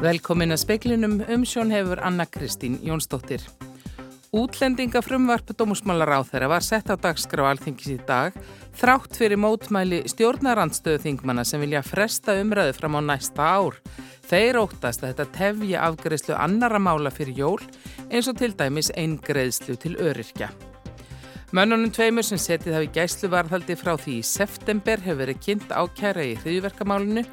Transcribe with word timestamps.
Velkomin 0.00 0.54
að 0.54 0.62
speiklinum 0.62 1.18
umsjón 1.28 1.68
hefur 1.74 2.00
Anna 2.00 2.24
Kristín 2.24 2.78
Jónsdóttir. 2.80 3.42
Útlendingafrumvarp 4.32 5.52
Dómusmálar 5.52 6.14
á 6.16 6.20
þeirra 6.24 6.48
var 6.54 6.64
sett 6.64 6.88
á 6.88 6.96
dagskrá 6.96 7.44
alþingis 7.50 7.90
í 7.92 7.98
dag 8.08 8.32
þrátt 8.80 9.18
fyrir 9.20 9.36
mótmæli 9.36 10.00
stjórnarandstöðu 10.08 11.02
þingmanna 11.04 11.44
sem 11.44 11.60
vilja 11.60 11.84
fresta 11.84 12.38
umræðu 12.40 12.78
fram 12.78 12.96
á 12.96 13.00
næsta 13.12 13.50
ár. 13.60 13.76
Þeir 14.24 14.62
óttast 14.62 15.04
að 15.04 15.12
þetta 15.12 15.28
tefja 15.36 15.84
afgreðslu 15.90 16.40
annara 16.48 16.80
mála 16.80 17.12
fyrir 17.12 17.36
jól 17.44 17.60
eins 18.08 18.32
og 18.32 18.40
til 18.40 18.54
dæmis 18.56 18.88
einn 18.96 19.20
greiðslu 19.20 19.76
til 19.76 19.98
öryrkja. 20.00 20.48
Mönnunum 21.50 21.90
tveimur 21.90 22.22
sem 22.22 22.38
setið 22.38 22.76
hafi 22.76 22.88
gæsluvarðhaldi 22.94 23.74
frá 23.74 23.96
því 23.98 24.12
í 24.20 24.26
september 24.26 25.00
hefur 25.02 25.18
verið 25.18 25.38
kynnt 25.42 25.72
ákæra 25.74 26.22
í 26.22 26.36
hriðverkamálinu. 26.44 27.24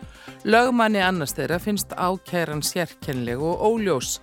Lögmanni 0.50 1.04
annars 1.06 1.36
þeirra 1.38 1.60
finnst 1.62 1.94
ákæran 1.94 2.64
sérkennleg 2.66 3.44
og 3.46 3.62
óljós. 3.68 4.16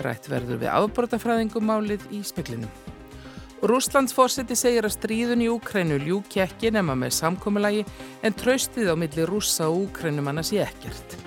Rætt 0.00 0.30
verður 0.32 0.62
við 0.62 0.72
afbrótafræðingumálið 0.72 2.06
í 2.16 2.22
speklinum. 2.24 2.72
Rúslands 3.68 4.16
fórseti 4.16 4.56
segir 4.56 4.88
að 4.88 4.96
stríðun 4.96 5.44
í 5.44 5.50
Úkrænu 5.52 6.00
ljúki 6.00 6.40
ekki 6.46 6.72
nema 6.72 6.96
með 6.96 7.12
samkommulagi 7.20 7.84
en 8.24 8.38
traustið 8.40 8.88
á 8.88 8.96
milli 8.96 9.28
rúsa 9.28 9.68
og 9.68 9.84
úkrænum 9.90 10.32
annars 10.32 10.54
ég 10.56 10.64
ekkert. 10.64 11.21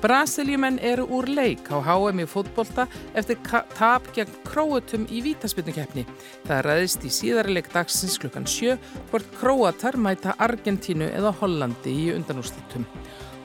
Brasiljumenn 0.00 0.78
eru 0.80 1.04
úr 1.12 1.26
leik 1.28 1.66
á 1.68 1.76
HM 1.76 2.22
í 2.22 2.24
fótbolta 2.28 2.86
eftir 3.12 3.36
tap 3.76 4.06
gegn 4.16 4.32
króatum 4.48 5.02
í 5.12 5.20
vítaspilnukeppni. 5.26 6.06
Það 6.48 6.60
ræðist 6.64 7.02
í 7.04 7.10
síðarleik 7.12 7.68
dagsins 7.74 8.16
klukkan 8.22 8.48
7 8.48 8.78
hvort 9.10 9.34
króatar 9.36 9.98
mæta 10.00 10.32
Argentínu 10.40 11.10
eða 11.12 11.34
Hollandi 11.42 11.92
í 11.92 12.06
undanúslitum. 12.14 12.86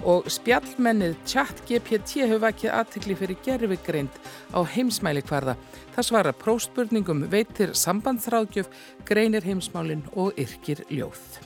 Og 0.07 0.29
spjallmennið 0.31 1.17
ChatGPT 1.27 2.21
hefur 2.23 2.45
vakið 2.45 2.71
aðtikli 2.77 3.17
fyrir 3.19 3.41
gerfigreind 3.43 4.21
á 4.55 4.63
heimsmæli 4.63 5.25
hvarða. 5.27 5.57
Það 5.97 6.07
svara 6.07 6.33
próstburningum 6.39 7.25
veitir 7.33 7.75
sambandsráðgjöf, 7.75 8.71
greinir 9.03 9.43
heimsmálinn 9.43 10.07
og 10.15 10.39
yrkir 10.39 10.85
ljóð. 10.87 11.44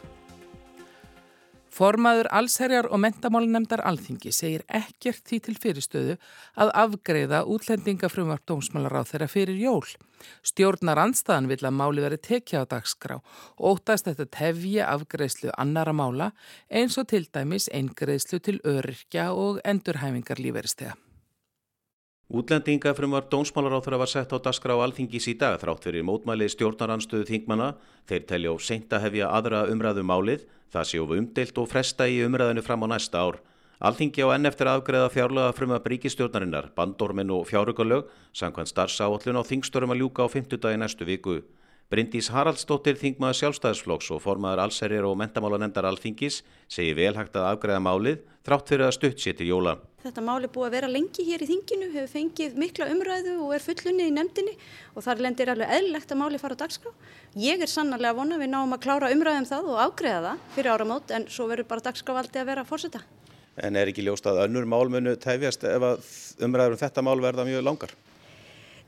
Formaður 1.80 2.28
allsherjar 2.36 2.90
og 2.92 3.00
mentamálunemdar 3.00 3.80
alþingi 3.88 4.34
segir 4.36 4.66
ekkert 4.68 5.24
því 5.30 5.38
til 5.46 5.56
fyrirstöðu 5.64 6.18
að 6.60 6.72
afgreða 6.82 7.46
útlendingafrumvarp 7.48 8.44
dómsmálar 8.52 9.00
á 9.00 9.04
þeirra 9.08 9.30
fyrir 9.32 9.62
jól. 9.62 9.88
Stjórnar 10.44 11.00
anstaðan 11.00 11.48
vil 11.48 11.62
að 11.64 11.78
máli 11.80 12.04
veri 12.04 12.20
tekja 12.20 12.66
á 12.68 12.72
dagskrá 12.76 13.22
og 13.22 13.66
óttast 13.72 14.12
þetta 14.12 14.28
tefja 14.28 14.92
afgreðslu 14.92 15.56
annara 15.56 15.96
mála 15.96 16.34
eins 16.68 17.00
og 17.00 17.08
til 17.14 17.24
dæmis 17.32 17.72
eingreðslu 17.72 18.44
til 18.44 18.60
öryrkja 18.68 19.32
og 19.32 19.64
endurhæfingar 19.64 20.44
líferistega. 20.44 21.00
Útlendingafrumvar 22.30 23.26
dónsmálaráþur 23.26 23.96
var 23.98 24.08
sett 24.08 24.30
á 24.30 24.38
daskra 24.38 24.76
á 24.78 24.86
alþingis 24.86 25.26
í 25.32 25.34
dag 25.34 25.56
þrátt 25.58 25.88
fyrir 25.88 26.04
mótmæli 26.06 26.46
stjórnaranstöðu 26.54 27.26
þingmanna. 27.26 27.72
Þeir 28.06 28.26
telja 28.30 28.52
á 28.54 28.56
seinta 28.62 29.00
hefja 29.02 29.32
aðra 29.34 29.64
umræðu 29.74 30.04
um 30.06 30.12
málið, 30.14 30.44
það 30.70 30.86
séu 30.92 31.08
umdelt 31.10 31.58
og 31.58 31.66
fresta 31.72 32.06
í 32.06 32.22
umræðinu 32.22 32.62
fram 32.62 32.86
á 32.86 32.88
næsta 32.94 33.18
ár. 33.26 33.40
Alþingi 33.82 34.22
á 34.22 34.30
enn 34.36 34.46
eftir 34.46 34.70
aðgreða 34.70 35.10
fjárlega 35.10 35.56
frumva 35.58 35.82
bríkistjórnarinnar, 35.82 36.70
bandormin 36.78 37.34
og 37.34 37.50
fjárökulög, 37.50 38.06
samkvæmt 38.38 38.76
starfsáallun 38.76 39.42
á 39.42 39.50
þingstörum 39.50 39.98
að 39.98 40.04
ljúka 40.04 40.22
á 40.22 40.30
50 40.30 40.62
dagi 40.62 40.78
næstu 40.78 41.10
viku. 41.10 41.40
Bryndís 41.90 42.28
Haraldsdóttir 42.30 43.00
þingmaður 43.02 43.38
sjálfstæðisflokks 43.40 44.12
og 44.14 44.20
formaður 44.22 44.60
allserjar 44.62 45.08
og 45.10 45.16
mentamálanendar 45.18 45.88
alþingis 45.90 46.44
segir 46.70 46.94
velhægt 47.00 47.34
að 47.34 47.48
afgræða 47.48 47.80
málið 47.82 48.20
þrátt 48.46 48.68
fyrir 48.70 48.84
að 48.86 48.92
stutt 48.94 49.24
sér 49.24 49.38
til 49.40 49.48
jóla. 49.50 49.74
Þetta 50.04 50.22
mál 50.22 50.44
er 50.46 50.52
búið 50.54 50.68
að 50.68 50.76
vera 50.76 50.90
lengi 50.94 51.24
hér 51.26 51.42
í 51.42 51.48
þinginu, 51.50 51.88
hefur 51.96 52.12
fengið 52.12 52.60
mikla 52.62 52.92
umræðu 52.94 53.34
og 53.42 53.56
er 53.58 53.66
fullunni 53.66 54.06
í 54.06 54.14
nefndinni 54.14 54.54
og 54.94 55.06
þar 55.08 55.24
lendir 55.26 55.50
alveg 55.50 55.74
eðlilegt 55.80 56.14
að 56.14 56.20
máli 56.22 56.42
fara 56.44 56.54
á 56.54 56.62
dagskrá. 56.62 56.94
Ég 57.42 57.66
er 57.66 57.72
sannarlega 57.74 58.14
að 58.14 58.20
vona 58.22 58.38
við 58.38 58.52
náum 58.54 58.78
að 58.78 58.84
klára 58.86 59.10
umræðum 59.16 59.48
það 59.50 59.72
og 59.74 59.82
afgræða 59.88 60.20
það 60.28 60.44
fyrir 60.60 60.72
áramót 60.76 61.16
en 61.18 61.26
svo 61.26 61.48
verður 61.50 61.70
bara 61.74 61.88
dagskrávaldið 61.90 62.44
að 62.44 62.52
vera 62.52 62.68
að 62.68 62.70
fórseta. 62.70 63.02
En 63.58 63.82
er 63.82 63.90
ekki 63.90 64.06
ljóst 64.06 64.30
að 64.30 64.44
önnur 64.46 64.70
málmunu 64.70 65.18
tæfjast 65.18 65.66
ef 65.66 65.90
umræður 66.38 66.78
um 66.78 66.84
þetta 66.86 67.06
mál 67.10 67.18
verða 67.18 67.50
mjög 67.50 67.66
langar? 67.66 67.98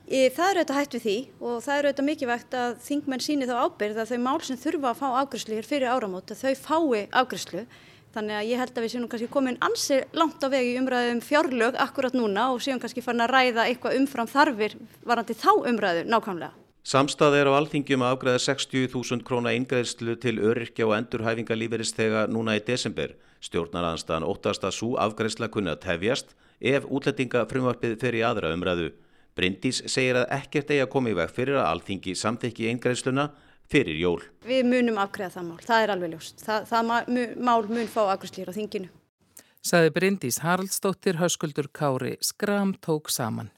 Það 0.08 0.48
er 0.48 0.58
auðvitað 0.58 0.78
hægt 0.80 0.94
við 0.96 1.04
því 1.06 1.16
og 1.38 1.62
það 1.62 1.76
er 1.76 1.86
auðvitað 1.86 2.06
mikilvægt 2.08 2.54
að 2.58 2.72
þingmenn 2.82 3.22
síni 3.22 3.46
þá 3.48 3.54
ábyrð 3.62 4.00
að 4.02 4.10
þau 4.10 4.18
mál 4.24 4.40
sem 4.42 4.58
þurfa 4.58 4.90
að 4.90 4.98
fá 4.98 5.08
afgriðslu 5.22 5.56
hér 5.56 5.68
fyrir 5.68 5.92
áramót 5.92 6.32
að 6.34 6.42
þau 6.42 6.54
fái 6.66 7.02
afgriðslu. 7.22 7.62
Þannig 8.12 8.36
að 8.36 8.48
ég 8.50 8.60
held 8.60 8.72
að 8.76 8.84
við 8.84 8.92
séum 8.92 9.04
kannski 9.08 9.28
komin 9.32 9.60
ansi 9.64 10.00
langt 10.12 10.42
á 10.44 10.48
vegi 10.52 10.74
umræðum 10.76 11.22
fjárlög 11.24 11.78
akkurat 11.80 12.16
núna 12.18 12.50
og 12.52 12.60
séum 12.60 12.82
kannski 12.82 13.00
farin 13.00 13.24
að 13.24 13.32
ræða 13.32 13.64
eitthvað 13.70 13.96
umfram 14.02 14.28
þarfir 14.28 14.74
varandi 15.06 15.36
þá 15.38 15.52
umræðu 15.70 16.02
nákvæmlega. 16.10 16.52
Samstað 16.82 17.38
er 17.38 17.48
á 17.48 17.56
alþingjum 17.56 18.02
að 18.02 18.16
afgræða 18.16 18.42
60.000 18.42 19.22
króna 19.24 19.54
eingreðslu 19.54 20.16
til 20.20 20.34
öryrkja 20.42 20.88
og 20.90 20.96
endurhæfingalíferist 20.98 21.96
þegar 21.96 22.28
núna 22.28 22.58
í 22.58 22.64
desember. 22.66 23.14
Stjórnaranstan 23.40 24.26
óttast 24.26 24.66
að 24.66 24.76
svo 24.76 24.96
afgræðsla 25.00 25.48
kunna 25.54 25.78
tefjast 25.78 26.34
ef 26.58 26.84
útlettinga 26.90 27.46
frumvarpið 27.48 27.96
fer 28.02 28.18
í 28.18 28.24
aðra 28.26 28.52
umræðu. 28.52 28.90
Bryndís 29.38 29.80
segir 29.88 30.18
að 30.20 30.32
ekkert 30.36 30.72
eigi 30.72 30.84
að 30.84 30.90
koma 30.92 31.12
í 31.12 31.16
veg 31.16 31.30
fyrir 31.32 31.60
að 31.60 31.68
alþingi 31.70 32.14
samþekki 32.20 32.68
eingreðsluna 32.72 33.30
fyrir 33.72 33.96
jól. 33.96 34.18
Við 34.44 34.66
munum 34.68 35.00
afgreða 35.00 35.38
það 35.38 35.46
mál, 35.48 35.62
það 35.64 35.84
er 35.84 35.94
alveg 35.94 36.12
ljóst. 36.12 36.44
Það, 36.44 36.66
það 36.68 36.90
mál 37.48 37.62
mun 37.70 37.88
fá 37.88 38.02
afgreðslir 38.04 38.52
á 38.52 38.58
þinginu. 38.58 38.92
Saði 39.62 39.92
Bryndís 39.94 40.40
Haraldsdóttir 40.42 41.20
Hauskuldur 41.20 41.68
Kári 41.72 42.16
Skram 42.20 42.74
tók 42.82 43.12
saman. 43.14 43.52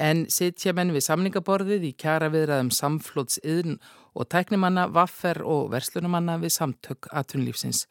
En 0.00 0.24
sitja 0.32 0.72
menn 0.74 0.90
við 0.94 1.04
samningaborðið 1.06 1.84
í 1.90 1.92
kjara 2.00 2.30
viðraðum 2.32 2.72
samflótsiðn 2.74 3.76
og 4.14 4.28
tæknimanna, 4.30 4.86
vaffer 4.94 5.40
og 5.42 5.72
verslunumanna 5.72 6.36
við 6.42 6.54
samtök 6.54 7.08
aðtunlífsins. 7.10 7.84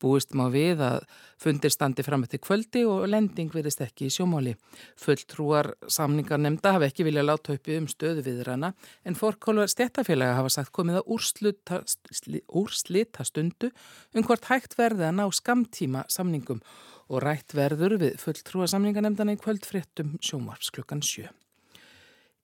Búist 0.00 0.32
má 0.36 0.46
við 0.52 0.80
að 0.84 1.04
fundir 1.40 1.72
standi 1.72 2.04
fram 2.06 2.24
eftir 2.24 2.40
kvöldi 2.44 2.86
og 2.88 3.04
lending 3.12 3.52
verist 3.52 3.82
ekki 3.84 4.08
í 4.08 4.14
sjómáli. 4.14 4.56
Fulltrúar 5.00 5.74
samningar 5.92 6.40
nefnda 6.40 6.74
hafa 6.76 6.88
ekki 6.88 7.06
viljað 7.06 7.28
láta 7.28 7.56
uppi 7.56 7.78
um 7.80 7.88
stöðu 7.92 8.24
viðrana 8.26 8.72
en 9.04 9.18
fórkólvar 9.18 9.70
stjættafélaga 9.72 10.40
hafa 10.40 10.54
sagt 10.56 10.72
komið 10.76 11.02
að 11.02 11.14
úrslita, 11.16 11.82
úrslita 12.48 13.28
stundu 13.28 13.72
um 14.16 14.26
hvort 14.26 14.48
hægt 14.50 14.78
verði 14.80 15.10
að 15.10 15.18
ná 15.20 15.26
skamtíma 15.32 16.06
samningum 16.12 16.62
og 17.06 17.22
rætt 17.22 17.54
verður 17.54 17.98
við 18.00 18.20
fulltrúar 18.22 18.70
samningar 18.70 19.04
nefndana 19.04 19.36
í 19.36 19.42
kvöldfréttum 19.42 20.16
sjómarfs 20.24 20.72
klukkan 20.74 21.04
sjö. 21.04 21.28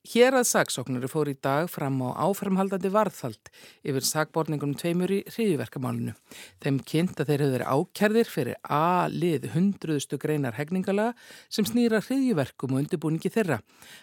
Hér 0.02 0.34
að 0.34 0.48
saksóknari 0.50 1.06
fór 1.06 1.28
í 1.30 1.36
dag 1.38 1.68
fram 1.70 2.00
á 2.02 2.10
áframhaldandi 2.26 2.90
varðhald 2.90 3.50
yfir 3.86 4.02
sakborningunum 4.02 4.74
tveimur 4.74 5.12
í 5.14 5.20
hriðiverkamálinu. 5.30 6.16
Þeim 6.58 6.80
kynnt 6.90 7.22
að 7.22 7.30
þeir 7.30 7.44
hefur 7.44 7.64
ákjærðir 7.70 8.32
fyrir 8.32 8.58
A-lið 8.66 9.46
hundruðustu 9.54 10.18
greinar 10.18 10.58
hegningalega 10.58 11.14
sem 11.46 11.68
snýra 11.70 12.02
hriðiverkum 12.02 12.74
og 12.74 12.82
undirbúningi 12.82 13.30
þeirra. 13.30 13.60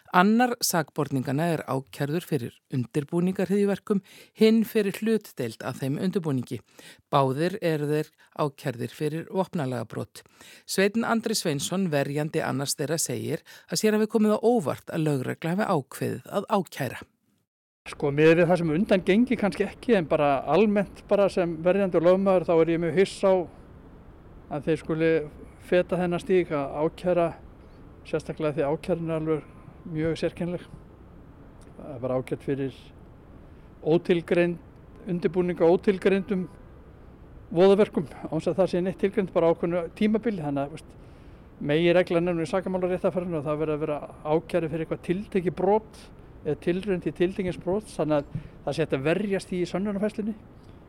Annar 0.10 0.56
sakborningana 0.66 1.46
er 1.54 1.62
ákjærður 1.70 2.26
fyrir 2.26 2.54
undirbúningar 2.74 3.50
hriðiverkum, 3.52 4.00
hinn 4.34 4.64
fyrir 4.66 4.98
hlutdeild 4.98 5.62
að 5.62 5.84
þeim 5.84 6.00
undirbúningi. 6.02 6.58
Báðir 7.14 7.60
eru 7.62 7.90
þeir 7.92 8.10
ákjærðir 8.42 8.96
fyrir 8.96 9.28
vopnalega 9.30 9.86
brott. 9.86 10.24
Sveitin 10.66 11.06
Andri 11.06 11.38
Sveinsson, 11.38 11.92
verjandi 11.94 12.42
annars 12.42 12.74
þeirra, 12.80 12.98
segir 12.98 13.44
að 13.70 13.84
sér 13.84 14.00
hafi 14.00 14.10
komið 14.10 14.34
á 14.34 14.40
óvart 14.42 14.90
að 14.90 15.06
lögregla 15.06 15.54
hafi 15.54 15.70
ákveðið 15.78 16.34
að 16.40 16.50
ákæra. 16.58 17.00
Sko 17.90 18.10
með 18.14 18.44
það 18.46 18.58
sem 18.62 18.74
undan 18.74 19.06
gengi 19.06 19.38
kannski 19.38 19.66
ekki 19.66 19.96
en 19.98 20.10
bara 20.10 20.40
almennt 20.50 21.06
bara 21.10 21.30
sem 21.30 21.54
verðjandi 21.66 21.98
og 22.02 22.06
lögmaður 22.06 22.50
þá 22.50 22.52
er 22.56 22.74
ég 22.74 22.82
mjög 22.82 23.00
hyss 23.00 23.22
á 23.26 23.34
að 24.50 24.68
þeir 24.68 24.82
skuli 24.84 25.14
feta 25.70 26.02
þennan 26.02 26.22
stík 26.22 26.52
að 26.54 26.76
ákæra 26.84 27.30
sérstaklega 28.10 28.58
því 28.58 28.68
ákærin 28.74 29.10
er 29.10 29.18
alveg 29.22 29.48
mjög 29.94 30.18
sérkennleg. 30.22 30.64
Það 31.80 32.00
var 32.04 32.16
ákært 32.20 32.46
fyrir 32.46 32.80
ótilgreind, 33.86 34.58
undirbúninga 35.10 35.68
ótilgreindum 35.68 36.48
voðaverkum 37.56 38.06
áns 38.30 38.48
að 38.50 38.60
það 38.60 38.72
sé 38.72 38.82
neitt 38.84 39.00
tilgreind 39.02 39.32
bara 39.34 39.50
ákveðinu 39.50 39.84
tímabili 39.98 40.44
þannig 40.44 40.76
að 40.76 40.84
megi 41.60 41.94
regla 41.96 42.22
nefnum 42.22 42.46
í 42.46 42.50
sakamálaréttafarinu 42.50 43.40
og 43.40 43.48
það 43.48 43.62
verður 43.64 43.76
að 43.76 43.84
vera 43.84 43.98
ákjæri 44.24 44.70
fyrir 44.70 44.86
eitthvað 44.86 45.06
tilteki 45.08 45.54
brot 45.56 46.02
eða 46.46 46.60
tilrönd 46.64 47.04
til 47.04 47.16
tiltekins 47.18 47.60
brot 47.60 47.90
þannig 47.96 48.20
að 48.20 48.44
það 48.66 48.78
sé 48.78 48.86
að 48.86 49.08
verjast 49.08 49.56
í 49.56 49.64
sönnunarfæslinni. 49.68 50.36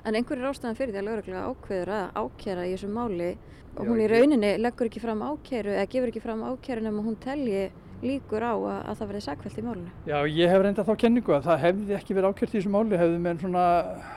En 0.07 0.17
einhverjir 0.17 0.51
ástæðan 0.51 0.77
fyrir 0.79 0.95
því 0.95 1.01
að 1.01 1.09
lögreglega 1.09 1.49
ákveður 1.49 1.95
að 1.97 2.21
ákjæra 2.21 2.67
í 2.69 2.75
þessu 2.75 2.93
máli 2.93 3.31
og 3.77 3.87
hún 3.87 4.03
í 4.03 4.11
rauninni 4.11 4.53
leggur 4.61 4.91
ekki 4.91 5.03
fram 5.03 5.25
ákjæru 5.25 5.75
eða 5.75 5.89
gefur 5.91 6.13
ekki 6.13 6.23
fram 6.25 6.45
ákjæru 6.45 6.85
nema 6.87 7.05
hún 7.07 7.19
telji 7.21 7.67
líkur 8.05 8.45
á 8.45 8.55
að, 8.55 8.79
að 8.91 8.99
það 8.99 9.11
verði 9.11 9.23
sakvelt 9.25 9.59
í 9.61 9.65
málinu. 9.65 9.91
Já, 10.09 10.17
ég 10.29 10.53
hef 10.53 10.63
reynda 10.65 10.85
þá 10.87 10.93
kenningu 11.03 11.35
að 11.37 11.49
það 11.49 11.63
hefði 11.65 11.97
ekki 11.99 12.17
verið 12.17 12.31
ákjært 12.31 12.55
í 12.55 12.59
þessu 12.59 12.73
máli, 12.75 13.01
hefði 13.01 13.19
með 13.25 13.45
svona 13.45 13.65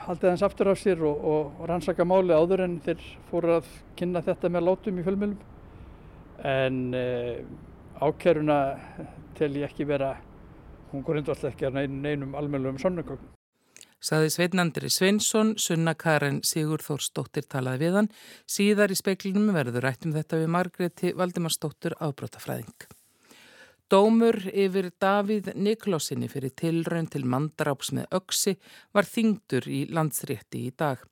haldið 0.06 0.32
hans 0.32 0.44
aftur 0.48 0.70
af 0.72 0.80
sér 0.80 1.04
og, 1.04 1.26
og, 1.34 1.50
og 1.58 1.68
rannsaka 1.70 2.06
máli 2.08 2.36
áður 2.36 2.64
en 2.64 2.78
þeir 2.84 3.04
fóru 3.30 3.58
að 3.58 3.70
kynna 3.98 4.24
þetta 4.24 4.52
með 4.54 4.66
látum 4.70 5.00
í 5.00 5.06
fjölmjölum 5.06 5.36
en 6.44 6.80
uh, 6.98 7.36
ákeruna 8.00 8.58
tel 9.38 9.52
ég 9.58 9.68
ekki 9.68 9.86
vera, 9.88 10.14
hún 10.92 11.04
grundvall 11.06 11.50
ekki 11.50 11.68
að 11.68 11.80
neynum, 11.80 12.02
neynum 12.04 12.36
almennlegum 12.38 12.80
sonnugögnum. 12.82 13.32
Saði 14.04 14.28
Sveitnandri 14.34 14.90
Sveinsson, 14.92 15.54
Sunna 15.56 15.94
Karen 15.96 16.42
Sigur 16.44 16.82
Þórsdóttir 16.84 17.46
talaði 17.48 17.86
við 17.86 17.96
hann. 17.96 18.10
Síðar 18.44 18.92
í 18.92 18.98
speiklinum 19.00 19.54
verður 19.56 19.86
rætt 19.86 20.04
um 20.04 20.12
þetta 20.12 20.42
við 20.42 20.52
Margreti 20.52 21.14
Valdimarsdóttur 21.16 21.96
afbrótafræðing. 22.04 22.84
Dómur 23.94 24.40
yfir 24.50 24.88
Davíð 24.98 25.52
Niklósinni 25.54 26.26
fyrir 26.26 26.50
tilraun 26.58 27.06
til 27.06 27.22
mandráps 27.30 27.92
með 27.94 28.08
öksi 28.18 28.56
var 28.96 29.06
þingdur 29.06 29.68
í 29.70 29.84
landsrétti 29.94 30.64
í 30.66 30.72
dag. 30.74 31.04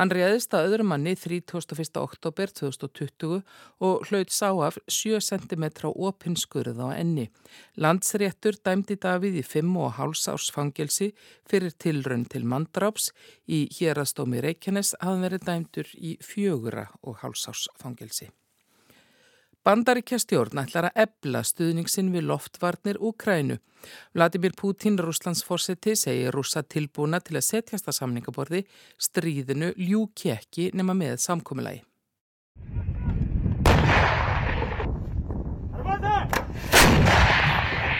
Hann 0.00 0.08
réðist 0.08 0.56
að 0.56 0.70
öðrum 0.70 0.88
manni 0.94 1.12
31. 1.12 2.00
oktober 2.00 2.54
2020 2.56 3.42
og 3.84 4.08
hlaut 4.08 4.32
sá 4.32 4.48
af 4.48 4.80
7 4.88 5.20
cm 5.28 5.68
opinskurð 5.92 6.80
á 6.80 6.96
enni. 6.96 7.28
Landsréttur 7.76 8.56
dæmdi 8.64 8.96
Davíð 8.96 9.42
í 9.42 9.46
5,5 9.52 10.32
árs 10.32 10.52
fangelsi 10.56 11.12
fyrir 11.44 11.76
tilraun 11.76 12.24
til 12.24 12.48
mandráps 12.48 13.12
í 13.44 13.66
hérastómi 13.76 14.40
Reykjanes 14.40 14.96
að 15.04 15.26
verið 15.26 15.50
dæmdur 15.50 15.96
í 16.00 16.16
4,5 16.24 17.50
árs 17.52 17.68
fangelsi. 17.76 18.32
Bandaríkja 19.62 20.18
stjórn 20.18 20.58
ætlar 20.58 20.88
að 20.88 20.96
ebla 21.04 21.44
stuðningsin 21.46 22.08
við 22.10 22.24
loftvarnir 22.26 22.96
Úkrænu. 22.98 23.60
Vladimir 24.10 24.56
Putin, 24.58 24.96
Rúslands 24.98 25.44
fórseti, 25.46 25.94
segir 25.94 26.34
rúsa 26.34 26.64
tilbúna 26.66 27.20
til 27.22 27.38
að 27.38 27.46
setjast 27.46 27.86
að 27.86 27.98
samningaborði 28.00 28.64
stríðinu 28.98 29.70
ljúki 29.78 30.34
ekki 30.34 30.72
nema 30.74 30.98
með 30.98 31.22
samkomulagi. 31.22 31.84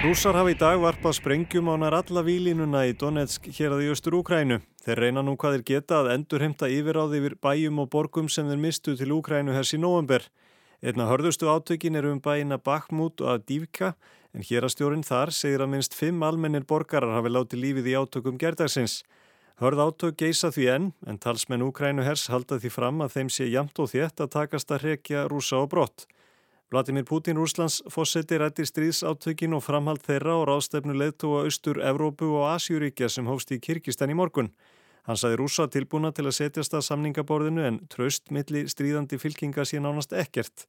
Rússar 0.02 0.34
hafa 0.34 0.50
í 0.50 0.58
dag 0.58 0.82
varpað 0.82 1.20
sprengjum 1.20 1.70
á 1.70 1.78
nær 1.78 2.00
alla 2.02 2.26
výlínuna 2.26 2.88
í 2.90 2.98
Donetsk 2.98 3.46
hér 3.54 3.76
að 3.76 3.86
í 3.86 3.92
östur 3.94 4.18
Úkrænu. 4.18 4.58
Þeir 4.82 5.06
reyna 5.06 5.22
nú 5.22 5.38
hvað 5.38 5.60
þeir 5.60 5.68
geta 5.76 6.02
að 6.02 6.16
endurheimta 6.16 6.66
yfiráði 6.66 7.22
yfir 7.22 7.38
bæjum 7.38 7.84
og 7.84 7.92
borgum 7.94 8.26
sem 8.26 8.50
þeir 8.50 8.64
mistu 8.66 8.98
til 8.98 9.14
Úkrænu 9.14 9.54
hers 9.54 9.76
í 9.76 9.78
november. 9.78 10.26
Einna 10.82 11.05
hörðustu 11.06 11.46
átökin 11.46 11.94
er 11.94 12.08
um 12.11 12.19
bæina 12.19 12.56
Bakhmut 12.58 13.20
og 13.23 13.29
Avdívka 13.37 13.93
en 14.34 14.43
hérastjórin 14.43 15.05
þar 15.06 15.31
segir 15.31 15.62
að 15.62 15.76
minst 15.76 15.94
fimm 15.94 16.25
almennir 16.26 16.64
borgarar 16.67 17.14
hafi 17.14 17.31
látið 17.31 17.62
lífið 17.62 17.90
í 17.93 17.94
átökum 18.00 18.40
gerdagsins. 18.40 19.05
Hörð 19.62 19.79
átök 19.84 20.17
geisa 20.19 20.50
því 20.50 20.67
enn 20.73 20.88
en 21.06 21.20
talsmenn 21.23 21.62
Úkrænu 21.62 22.02
hers 22.02 22.26
halda 22.34 22.58
því 22.58 22.73
fram 22.75 22.99
að 23.06 23.14
þeim 23.14 23.31
sé 23.31 23.46
jamt 23.46 23.79
og 23.79 23.93
þétt 23.93 24.25
að 24.25 24.32
takast 24.34 24.75
að 24.75 24.82
rekja 24.88 25.23
rúsa 25.31 25.62
og 25.62 25.70
brott. 25.70 26.08
Vladimir 26.75 27.06
Putin 27.06 27.38
Rúslands 27.38 27.79
fósetti 27.87 28.43
rættir 28.43 28.67
stríðsátökin 28.67 29.55
og 29.55 29.62
framhald 29.62 30.02
þeirra 30.02 30.34
og 30.40 30.49
ráðstefnu 30.50 30.99
leðtúa 30.99 31.44
austur 31.46 31.79
Evrópu 31.79 32.34
og 32.40 32.49
Asjúríkja 32.56 33.06
sem 33.06 33.31
hófst 33.31 33.55
í 33.55 33.62
Kirkistan 33.62 34.11
í 34.11 34.19
morgun. 34.19 34.50
Hann 35.08 35.19
saði 35.19 35.40
rúsa 35.40 35.66
tilbúna 35.66 36.12
til 36.14 36.28
að 36.28 36.37
setjast 36.37 36.76
að 36.78 36.87
samningaborðinu 36.87 37.64
en 37.66 37.81
tröst 37.90 38.31
milli 38.31 38.69
stríðandi 38.70 39.19
fylkinga 39.19 39.64
sé 39.66 39.81
nánast 39.82 40.14
ekkert. 40.14 40.66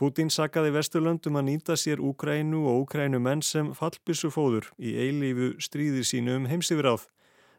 Putin 0.00 0.32
sakaði 0.34 0.72
Vesturlöndum 0.74 1.36
að 1.38 1.46
nýta 1.46 1.76
sér 1.78 2.00
Úkrænu 2.02 2.64
og 2.66 2.86
Úkrænu 2.86 3.20
menn 3.22 3.42
sem 3.46 3.68
fallbissu 3.76 4.32
fóður 4.34 4.66
í 4.82 4.96
eilífu 4.98 5.52
stríði 5.62 6.02
sínu 6.08 6.40
um 6.40 6.48
heimsifráð. 6.50 7.04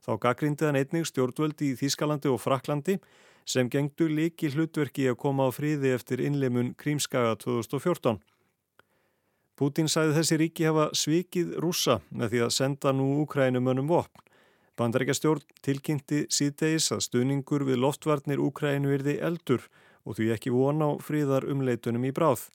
Þá 0.03 0.11
gaggrindi 0.25 0.67
hann 0.67 0.75
einnig 0.75 1.07
stjórnvöldi 1.07 1.71
í 1.71 1.77
Þískalandi 1.79 2.27
og 2.33 2.41
Fraklandi 2.43 2.97
sem 3.47 3.69
gengdu 3.71 4.09
líki 4.11 4.49
hlutverki 4.51 5.07
að 5.07 5.19
koma 5.23 5.47
á 5.47 5.55
fríði 5.55 5.93
eftir 5.95 6.19
innleimun 6.25 6.73
Krímskaga 6.75 7.37
2014. 7.45 8.19
Putin 9.55 9.87
sæði 9.87 10.17
þessi 10.17 10.41
ríki 10.41 10.67
hafa 10.67 10.89
svikið 10.97 11.55
rúsa 11.63 12.01
með 12.09 12.33
því 12.33 12.43
að 12.43 12.53
senda 12.57 12.91
nú 12.91 13.07
Úkrænu 13.23 13.63
mönnum 13.63 13.87
vopn. 13.87 14.32
Bandarækjastjórn 14.79 15.43
tilkynnti 15.61 16.23
síðdeis 16.33 16.87
að 16.95 17.03
stuðningur 17.05 17.65
við 17.67 17.77
loftvarnir 17.83 18.41
Úkrænu 18.41 18.89
virði 18.89 19.19
eldur 19.21 19.67
og 20.03 20.17
því 20.17 20.31
ekki 20.33 20.53
vona 20.53 20.87
á 20.89 20.91
fríðar 20.97 21.45
umleitunum 21.45 22.07
í 22.09 22.13
bráð. 22.15 22.47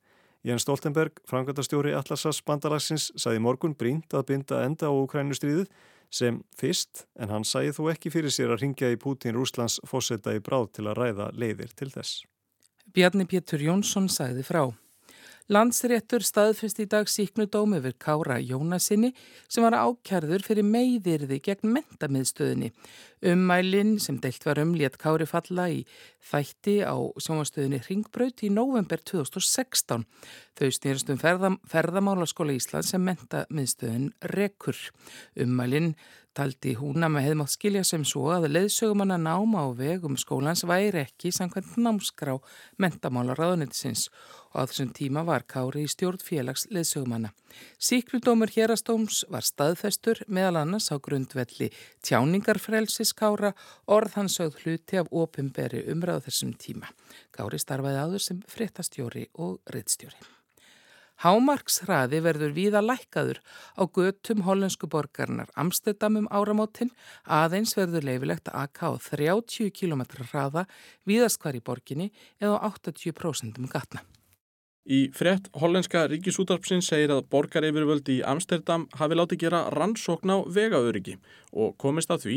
Jens 0.46 0.64
Stoltenberg, 0.66 1.20
frangatastjóri 1.26 1.94
Atlasas 1.94 2.40
bandalagsins, 2.46 3.12
sæði 3.18 3.42
morgun 3.42 3.76
brínt 3.78 4.14
að 4.14 4.26
binda 4.32 4.64
enda 4.66 4.90
á 4.90 4.92
Úkrænustriðið 4.94 5.70
sem 6.10 6.40
fyrst, 6.58 7.04
en 7.20 7.30
hann 7.30 7.46
sæði 7.46 7.74
þó 7.76 7.82
ekki 7.92 8.10
fyrir 8.14 8.34
sér 8.34 8.54
að 8.54 8.64
ringja 8.64 8.90
í 8.90 8.98
Pútín 8.98 9.36
Rúslands 9.36 9.78
fósetta 9.86 10.34
í 10.34 10.42
bráð 10.42 10.70
til 10.78 10.88
að 10.88 10.98
ræða 10.98 11.30
leiðir 11.38 11.74
til 11.78 11.90
þess. 11.94 12.24
Bjarni 12.94 13.28
Pétur 13.28 13.62
Jónsson 13.62 14.08
sæði 14.10 14.46
frá. 14.46 14.62
Landsréttur 15.48 16.20
staðfest 16.20 16.76
í 16.82 16.84
dag 16.92 17.08
síknudóm 17.08 17.72
yfir 17.78 17.94
Kára 17.96 18.34
Jónasinni 18.36 19.14
sem 19.48 19.64
var 19.64 19.78
ákjærður 19.80 20.44
fyrir 20.44 20.66
meiðirði 20.68 21.38
gegn 21.46 21.72
mentamiðstöðinni. 21.72 22.68
Ummælinn 23.32 23.94
sem 23.96 24.18
deilt 24.20 24.44
var 24.44 24.60
um 24.60 24.74
létt 24.76 24.98
Kári 25.00 25.24
falla 25.24 25.70
í 25.72 25.80
þætti 26.28 26.76
á 26.84 27.00
sjónastöðinni 27.24 27.80
Ringbraut 27.86 28.44
í 28.44 28.52
november 28.52 29.00
2016. 29.00 30.04
Þau 30.60 30.68
stýrst 30.76 31.08
um 31.08 31.22
ferðam, 31.22 31.56
ferðamálaskóla 31.64 32.52
Ísland 32.52 32.84
sem 32.84 33.08
mentamiðstöðin 33.08 34.10
rekur. 34.36 34.76
Ummælinn 35.32 35.94
taldi 36.38 36.76
húna 36.78 37.08
með 37.10 37.24
hefðmátt 37.26 37.52
skilja 37.54 37.84
sem 37.86 38.04
svo 38.06 38.28
að 38.30 38.46
leðsögumanna 38.52 39.16
náma 39.18 39.64
á 39.64 39.68
vegum 39.74 40.14
skólans 40.20 40.62
væri 40.68 41.02
ekki 41.02 41.32
samkvæmt 41.34 41.78
námskrá 41.82 42.36
mentamála 42.78 43.34
ráðunitisins 43.38 44.06
og 44.58 44.66
á 44.66 44.70
þessum 44.70 44.90
tíma 44.90 45.22
var 45.26 45.44
Kári 45.46 45.84
í 45.86 45.90
stjórn 45.90 46.18
félags 46.18 46.66
leðsögumanna. 46.74 47.30
Síkrudómur 47.78 48.50
hérastóms 48.50 49.22
var 49.30 49.46
staðfestur 49.46 50.24
meðal 50.26 50.64
annars 50.64 50.90
á 50.90 50.98
grundvelli 50.98 51.70
tjáningarfrelsis 52.02 53.14
Kára 53.14 53.52
orðhansauð 53.86 54.58
hluti 54.64 54.98
af 54.98 55.12
opimberi 55.14 55.84
umræðu 55.92 56.26
þessum 56.26 56.56
tíma. 56.58 56.90
Kári 57.30 57.62
starfaði 57.62 58.02
áður 58.02 58.26
sem 58.26 58.42
fréttastjóri 58.50 59.28
og 59.38 59.62
reittstjóri. 59.70 60.18
Hámarkshraði 61.18 62.20
verður 62.22 62.52
víða 62.54 62.82
lækkaður 62.84 63.40
á 63.74 63.82
götum 63.90 64.44
hollensku 64.46 64.86
borgarnar 64.90 65.50
Amstedamum 65.58 66.28
áramótin 66.30 66.92
aðeins 67.24 67.74
verður 67.78 68.06
leifilegt 68.06 68.52
að 68.52 68.60
akka 68.68 68.92
á 68.94 68.94
30 69.08 69.72
km 69.74 70.06
hraða 70.30 70.68
víðast 71.10 71.42
hvar 71.42 71.58
í 71.58 71.64
borginni 71.64 72.12
eða 72.38 72.62
80% 72.70 73.58
um 73.58 73.66
gatna. 73.66 74.06
Í 74.88 75.10
frett 75.12 75.50
hollenska 75.60 76.06
ríkisútarpsin 76.08 76.80
segir 76.80 77.10
að 77.12 77.26
borgaryfirvöldi 77.28 78.14
í 78.18 78.22
Amsterdam 78.24 78.86
hafi 78.96 79.18
látið 79.18 79.42
gera 79.42 79.66
rannsókn 79.74 80.32
á 80.32 80.38
vegaöryggi 80.48 81.18
og 81.52 81.74
komist 81.76 82.08
að 82.14 82.22
því 82.24 82.36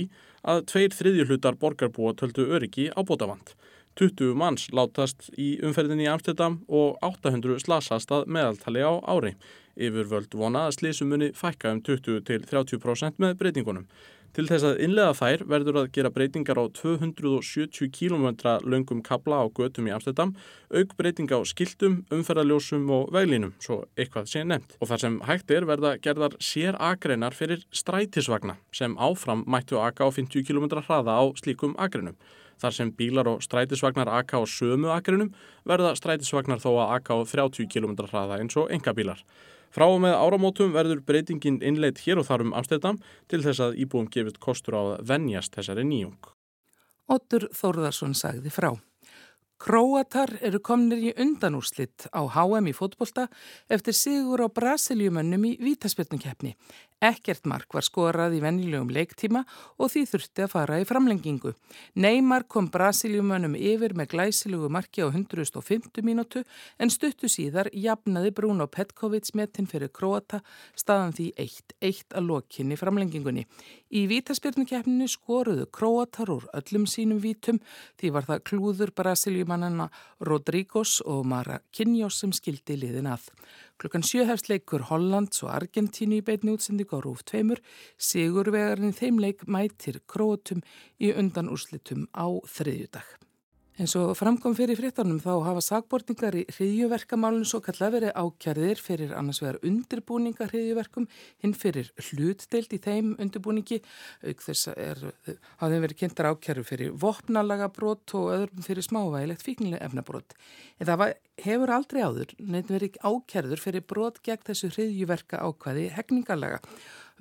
að 0.52 0.66
tveir 0.74 0.98
þriðjuhlutar 0.98 1.56
borgarbúa 1.62 2.12
töldu 2.20 2.50
öryggi 2.52 2.90
á 2.92 3.00
bótavand. 3.08 3.54
20 3.96 4.36
manns 4.36 4.68
látast 4.76 5.30
í 5.40 5.54
umferðinni 5.64 6.10
í 6.10 6.12
Amsterdam 6.12 6.60
og 6.68 7.00
800 7.08 7.64
slasast 7.64 8.12
að 8.12 8.28
meðaltali 8.28 8.84
á 8.84 9.00
ári. 9.00 9.38
Yfirvöld 9.80 10.36
vona 10.36 10.68
að 10.68 10.82
slísumunni 10.82 11.32
fækka 11.32 11.72
um 11.72 11.80
20-30% 11.88 13.20
með 13.24 13.38
breytingunum. 13.40 13.88
Til 14.32 14.46
þess 14.48 14.64
að 14.64 14.78
innlega 14.86 15.12
þær 15.20 15.42
verður 15.52 15.78
að 15.82 15.88
gera 15.98 16.10
breytingar 16.16 16.56
á 16.56 16.66
270 16.72 17.90
km 17.92 18.30
löngum 18.64 19.02
kabla 19.04 19.42
á 19.44 19.46
götum 19.52 19.90
í 19.90 19.92
Amsterdam, 19.92 20.32
auk 20.72 20.94
breytinga 20.96 21.36
á 21.36 21.44
skiltum, 21.44 21.98
umferðarljósum 22.16 22.88
og 22.96 23.12
veglínum, 23.12 23.52
svo 23.60 23.82
eitthvað 24.00 24.32
sé 24.32 24.46
nefnt. 24.48 24.78
Og 24.80 24.88
þar 24.88 25.04
sem 25.04 25.20
hægt 25.28 25.52
er 25.52 25.68
verða 25.68 25.98
gerðar 26.00 26.40
sér 26.40 26.80
agreinar 26.80 27.36
fyrir 27.36 27.66
strætisvagna 27.76 28.56
sem 28.72 28.96
áfram 28.96 29.44
mættu 29.52 29.82
aka 29.84 30.08
á 30.08 30.10
50 30.16 30.48
km 30.48 30.80
hraða 30.80 31.20
á 31.20 31.24
slíkum 31.36 31.76
agreinum. 31.76 32.16
Þar 32.62 32.78
sem 32.78 32.96
bílar 32.96 33.28
og 33.28 33.44
strætisvagnar 33.44 34.08
aka 34.16 34.40
á 34.40 34.48
sömu 34.48 34.94
akrinum 34.96 35.34
verða 35.68 35.92
strætisvagnar 36.00 36.64
þó 36.64 36.78
að 36.78 37.00
aka 37.02 37.20
á 37.20 37.28
30 37.28 37.68
km 37.68 38.00
hraða 38.08 38.40
eins 38.40 38.56
og 38.56 38.72
enga 38.72 38.96
bílar. 38.96 39.20
Frá 39.72 39.88
og 39.88 40.02
með 40.04 40.18
áramótum 40.20 40.74
verður 40.76 41.02
breytingin 41.08 41.62
innleitt 41.64 42.04
hér 42.04 42.20
og 42.20 42.28
þar 42.28 42.46
um 42.46 42.56
Amsterdam 42.60 43.00
til 43.32 43.42
þess 43.46 43.64
að 43.64 43.80
íbúum 43.86 44.10
gefist 44.12 44.42
kostur 44.44 44.76
á 44.76 44.82
að 44.84 45.06
venjast 45.14 45.56
þessari 45.56 45.88
nýjung. 45.88 46.20
Otur 47.12 47.48
Þórðarsson 47.56 48.16
sagði 48.16 48.52
frá. 48.52 48.74
Króatar 49.62 50.40
eru 50.42 50.58
komnir 50.66 51.04
í 51.06 51.12
undanúrslitt 51.22 52.08
á 52.10 52.26
HM 52.26 52.72
í 52.72 52.74
fótbolta 52.74 53.28
eftir 53.70 53.94
sigur 53.94 54.42
á 54.42 54.50
Brasiliumönnum 54.50 55.44
í 55.46 55.58
vítaspilnukeppni. 55.62 56.56
Ekkert 57.02 57.48
mark 57.50 57.74
var 57.74 57.82
skorað 57.82 58.36
í 58.38 58.40
vennilegum 58.44 58.90
leiktíma 58.94 59.40
og 59.82 59.90
því 59.90 60.02
þurfti 60.10 60.44
að 60.46 60.52
fara 60.54 60.76
í 60.82 60.86
framlengingu. 60.86 61.54
Neymar 61.98 62.46
kom 62.46 62.68
Brasiliumönnum 62.74 63.56
yfir 63.58 63.96
með 63.98 64.12
glæsilugu 64.14 64.70
marki 64.70 65.02
á 65.02 65.10
150 65.10 66.06
mínútu 66.06 66.44
en 66.78 66.94
stuttu 66.94 67.30
síðar 67.30 67.72
jafnaði 67.74 68.34
Bruno 68.38 68.66
Petkovic 68.70 69.30
metin 69.34 69.70
fyrir 69.70 69.90
Króata 69.90 70.44
staðan 70.78 71.14
því 71.18 71.28
1-1 71.42 72.18
að 72.18 72.30
lokinni 72.30 72.78
framlengingunni. 72.78 73.48
Í 73.98 74.06
vítaspilnukeppninu 74.10 75.10
skoruðu 75.10 75.66
Króatar 75.74 76.30
úr 76.34 76.46
öllum 76.54 76.86
sínum 76.86 77.22
vítum 77.22 77.58
því 77.98 78.14
var 78.14 78.30
það 78.30 78.46
klúður 78.52 78.94
Brasiliumannana 79.52 79.90
Rodrígos 80.22 81.02
og 81.06 81.26
Mara 81.26 81.60
Kinjós 81.76 82.22
sem 82.22 82.32
skildi 82.32 82.78
liðin 82.80 83.10
að. 83.12 83.28
Klukkan 83.82 84.04
sjöhefst 84.04 84.48
leikur 84.50 84.86
Hollands 84.88 85.44
og 85.44 85.52
Argentínu 85.52 86.22
í 86.22 86.24
beitni 86.24 86.54
útsending 86.56 86.88
á 86.88 86.98
Rúf 87.04 87.24
2. 87.26 87.58
Sigurvegarinn 87.98 88.96
þeim 88.96 89.20
leik 89.20 89.44
mætir 89.48 90.00
Króatum 90.08 90.64
í 91.00 91.12
undan 91.12 91.50
úrslitum 91.52 92.08
á 92.16 92.28
þriðjudag. 92.48 93.18
En 93.82 93.88
svo 93.90 94.12
framkom 94.14 94.54
fyrir 94.54 94.78
fréttanum 94.78 95.18
þá 95.18 95.32
hafa 95.42 95.62
sagbortningar 95.66 96.36
í 96.38 96.42
hriðjuverkamálun 96.54 97.48
svo 97.50 97.64
kalla 97.66 97.88
verið 97.90 98.12
ákjærðir 98.14 98.78
fyrir 98.78 99.14
annars 99.18 99.40
vegar 99.42 99.58
undirbúningar 99.66 100.52
hriðjuverkum 100.52 101.08
hinn 101.42 101.56
fyrir 101.58 101.90
hlutdeild 102.12 102.76
í 102.78 102.80
þeim 102.84 103.16
undirbúningi 103.16 103.80
auk 103.82 104.46
þess 104.46 104.70
að 104.76 105.08
hafa 105.08 105.72
þeim 105.72 105.86
verið 105.88 105.98
kynntar 106.04 106.30
ákjærður 106.30 106.70
fyrir 106.70 106.94
vopnalaga 107.02 107.72
brot 107.74 108.14
og 108.20 108.30
öðrum 108.36 108.68
fyrir 108.68 108.86
smávægilegt 108.86 109.48
fíknileg 109.48 109.82
efnabrot. 109.82 110.38
En 110.78 110.86
það 110.92 111.02
var, 111.02 111.18
hefur 111.44 111.74
aldrei 111.76 112.02
áður 112.06 112.34
neitt 112.40 112.72
verið 112.72 112.98
ákjærður 113.02 113.64
fyrir 113.64 113.86
brot 113.88 114.22
gegn 114.26 114.48
þessu 114.50 114.72
hriðjuverka 114.76 115.42
ákvæði 115.42 115.88
hegningarlaga 115.98 116.62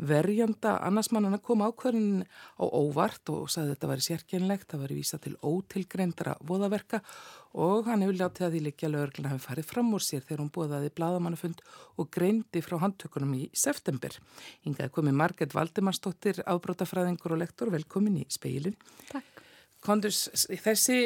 verjanda 0.00 0.76
annarsmannana 0.86 1.38
kom 1.44 1.62
ákverðin 1.64 2.24
á 2.56 2.64
óvart 2.64 3.30
og 3.32 3.50
sagði 3.52 3.70
að 3.70 3.74
þetta 3.74 3.90
væri 3.90 4.06
sérkjænlegt, 4.06 4.66
það 4.70 4.82
væri 4.84 4.96
vísa 4.96 5.18
til 5.20 5.34
ótilgreindra 5.44 6.36
voðaverka 6.46 7.02
og 7.60 7.88
hann 7.90 8.04
hefur 8.04 8.20
látið 8.20 8.46
að 8.46 8.54
því 8.54 8.62
líkja 8.66 8.90
lögurgluna 8.92 9.32
hafi 9.34 9.44
farið 9.44 9.68
fram 9.72 9.92
úr 9.96 10.04
sér 10.04 10.24
þegar 10.24 10.42
hún 10.44 10.52
bóðaði 10.54 10.92
bladamannafund 10.96 11.60
og 12.00 12.10
greindi 12.14 12.62
frá 12.64 12.78
handtökunum 12.84 13.34
í 13.36 13.42
september. 13.52 14.16
Hingaði 14.64 14.94
komið 14.94 15.18
Marget 15.20 15.56
Valdemarsdóttir, 15.56 16.40
ábrótafræðingur 16.46 17.36
og 17.36 17.42
lektor, 17.42 17.72
velkomin 17.74 18.22
í 18.22 18.26
speilin. 18.32 18.78
Takk. 19.10 19.44
Kondurs, 19.84 20.26
þessi 20.60 21.00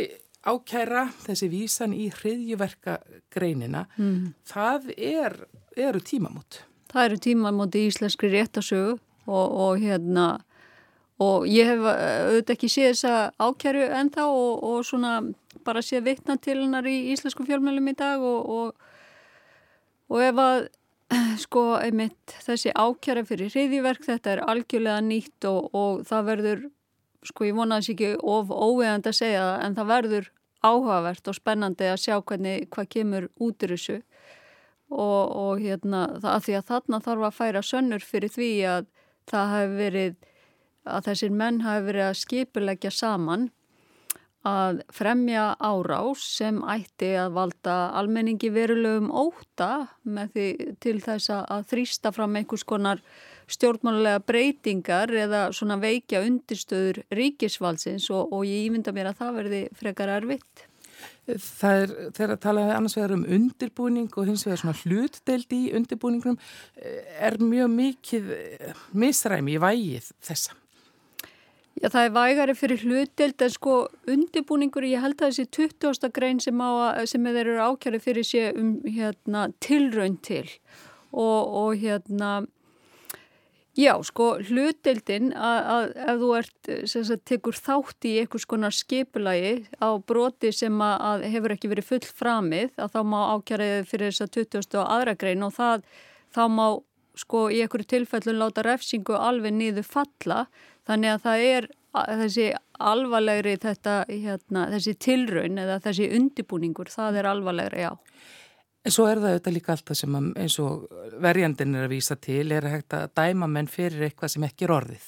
ákæra, 0.44 1.08
þessi 1.24 1.48
vísan 1.52 1.94
í 1.96 2.10
hriðjuverka 2.12 2.98
greinina, 3.32 3.86
mm. 3.96 4.34
það 4.48 4.90
er, 4.96 5.38
eru 5.76 6.02
tímamót. 6.04 6.62
Það 6.92 7.08
eru 7.08 7.20
tímamóti 7.28 7.82
í 7.82 7.90
íslenskri 7.90 8.30
réttasögu 8.34 8.98
og, 9.26 9.46
og 9.48 9.80
hérna 9.82 10.28
og 11.22 11.46
ég 11.46 11.68
hef 11.70 11.82
auðvitað 11.86 12.54
ekki 12.56 12.70
séð 12.72 12.88
þessa 12.92 13.14
ákjæru 13.38 13.84
ennþá 14.00 14.26
og, 14.26 14.64
og 14.66 14.86
svona 14.86 15.16
bara 15.64 15.82
séð 15.84 16.08
vittna 16.10 16.36
til 16.42 16.58
hennar 16.60 16.86
í 16.90 16.96
íslensku 17.14 17.46
fjölmjölum 17.46 17.92
í 17.92 17.96
dag 17.98 18.22
og, 18.22 18.74
og 20.10 20.24
ef 20.24 20.40
að 20.42 20.66
sko 21.44 21.64
einmitt 21.78 22.34
þessi 22.46 22.72
ákjæra 22.74 23.24
fyrir 23.28 23.52
hriðiverk 23.52 24.06
þetta 24.08 24.34
er 24.34 24.44
algjörlega 24.48 25.04
nýtt 25.04 25.48
og 25.50 26.02
það 26.08 26.30
verður 26.30 26.64
sko 27.24 27.48
ég 27.48 27.56
vona 27.56 27.80
þess 27.80 27.94
ekki 27.94 28.10
of 28.20 28.52
óveðand 28.52 29.08
að 29.10 29.18
segja 29.20 29.44
það 29.44 29.64
en 29.66 29.78
það 29.78 29.90
verður 29.92 30.30
áhugavert 30.64 31.30
og 31.30 31.36
spennandi 31.36 31.88
að 31.90 32.02
sjá 32.04 32.18
hvernig 32.20 32.68
hvað 32.72 32.90
kemur 32.96 33.28
út 33.40 33.64
í 33.64 33.70
þessu. 33.74 33.98
Og, 34.94 35.22
og 35.34 35.62
hérna 35.64 36.04
það, 36.20 36.38
því 36.44 36.54
að 36.58 36.68
þarna 36.70 37.00
þarf 37.02 37.26
að 37.26 37.36
færa 37.38 37.62
sönnur 37.64 38.04
fyrir 38.04 38.30
því 38.30 38.50
að 38.70 38.88
það 39.30 39.52
hefur 39.54 39.76
verið 39.80 40.16
að 40.84 41.06
þessir 41.08 41.36
menn 41.40 41.60
hafi 41.64 41.86
verið 41.88 42.06
að 42.06 42.18
skipulegja 42.20 42.92
saman 42.92 43.48
að 44.44 44.82
fremja 44.92 45.54
árás 45.56 46.24
sem 46.36 46.60
ætti 46.68 47.14
að 47.16 47.36
valda 47.38 47.76
almenningi 47.96 48.50
verulegum 48.52 49.08
óta 49.08 49.86
með 50.04 50.34
því 50.34 50.48
til 50.84 50.98
þess 51.00 51.32
að 51.32 51.64
þrýsta 51.72 52.12
fram 52.12 52.36
einhvers 52.36 52.66
konar 52.68 53.00
stjórnmálulega 53.54 54.22
breytingar 54.26 55.12
eða 55.24 55.46
svona 55.56 55.78
veikja 55.82 56.24
undirstöður 56.26 57.02
ríkisvalsins 57.14 58.10
og, 58.12 58.32
og 58.34 58.46
ég 58.48 58.68
ímynda 58.68 58.94
mér 58.94 59.12
að 59.12 59.20
það 59.22 59.40
verði 59.40 59.64
frekar 59.78 60.14
erfitt. 60.18 60.66
Það 61.24 61.78
er, 61.82 61.92
þegar 62.16 62.32
að 62.34 62.42
tala 62.42 62.64
annars 62.74 62.96
vegar 62.98 63.14
um 63.16 63.22
undirbúning 63.36 64.10
og 64.12 64.28
hins 64.28 64.44
vegar 64.44 64.60
svona 64.60 64.76
hlutdeld 64.82 65.54
í 65.56 65.62
undirbúningnum 65.76 66.36
er 67.16 67.38
mjög 67.40 67.72
mikið 67.72 68.28
eh, 68.36 68.84
misræmi 68.92 69.56
í 69.56 69.62
vægið 69.62 70.10
þessa. 70.24 70.58
Já, 71.80 71.88
það 71.90 72.04
er 72.04 72.12
vægari 72.14 72.54
fyrir 72.54 72.82
hlutdeld 72.84 73.42
en 73.42 73.52
sko 73.52 73.78
undirbúningur, 74.08 74.86
ég 74.86 75.02
held 75.02 75.18
að 75.18 75.32
þessi 75.32 75.48
20. 75.56 76.10
grein 76.14 76.38
sem, 76.40 76.60
á, 76.62 77.02
sem 77.10 77.24
þeir 77.26 77.40
eru 77.42 77.56
ákjæri 77.72 78.00
fyrir 78.04 78.28
sé 78.28 78.44
um 78.54 78.76
hérna, 78.84 79.48
tilraun 79.64 80.20
til 80.22 80.46
og, 81.10 81.40
og 81.50 81.80
hérna 81.82 82.44
Já, 83.74 83.96
sko, 84.06 84.36
hlutildin 84.46 85.32
að, 85.34 85.56
að 85.74 85.84
ef 86.04 86.18
þú 86.20 86.28
ert, 86.38 86.68
sagt, 86.86 87.22
tekur 87.26 87.56
þátt 87.58 88.06
í 88.06 88.12
einhvers 88.20 88.46
konar 88.46 88.74
skipulagi 88.74 89.64
á 89.82 89.98
broti 89.98 90.52
sem 90.54 90.76
að, 90.78 90.94
að 91.08 91.24
hefur 91.32 91.54
ekki 91.56 91.70
verið 91.72 91.88
full 91.88 92.06
framið, 92.06 92.70
að 92.78 92.92
þá 92.94 93.00
má 93.10 93.18
ákjæriðið 93.32 93.88
fyrir 93.90 94.12
þess 94.12 94.26
að 94.26 94.34
20. 94.36 94.78
og 94.78 94.92
aðra 94.94 95.16
grein 95.18 95.42
og 95.42 95.56
það, 95.56 95.88
þá 96.36 96.42
má, 96.54 96.66
sko, 97.18 97.48
í 97.50 97.64
einhverju 97.64 97.90
tilfellun 97.96 98.38
láta 98.44 98.62
refsingu 98.62 99.18
alveg 99.18 99.56
niður 99.58 99.90
falla, 99.90 100.44
þannig 100.86 101.16
að 101.16 101.26
það 101.26 101.44
er 101.48 101.68
þessi 102.22 102.46
alvarlegri 102.92 103.58
þetta, 103.62 103.98
hérna, 104.06 104.68
þessi 104.70 104.94
tilraun 105.02 105.58
eða 105.64 105.82
þessi 105.82 106.12
undibúningur, 106.14 106.94
það 106.94 107.20
er 107.24 107.30
alvarlegri, 107.34 107.88
já. 107.88 107.92
En 108.84 108.92
svo 108.92 109.06
er 109.08 109.16
það 109.16 109.30
auðvitað 109.30 109.54
líka 109.56 109.72
alltaf 109.72 109.96
sem 109.96 110.16
að, 110.18 110.26
eins 110.44 110.58
og 110.60 110.82
verjandin 111.24 111.76
er 111.78 111.86
að 111.86 111.94
vísa 111.94 112.16
til 112.20 112.50
er 112.52 112.66
að 112.68 112.74
hægt 112.76 112.96
að 112.98 113.06
dæma 113.16 113.48
menn 113.48 113.70
fyrir 113.70 114.04
eitthvað 114.10 114.34
sem 114.34 114.44
ekki 114.44 114.66
er 114.66 114.74
orðið 114.76 115.06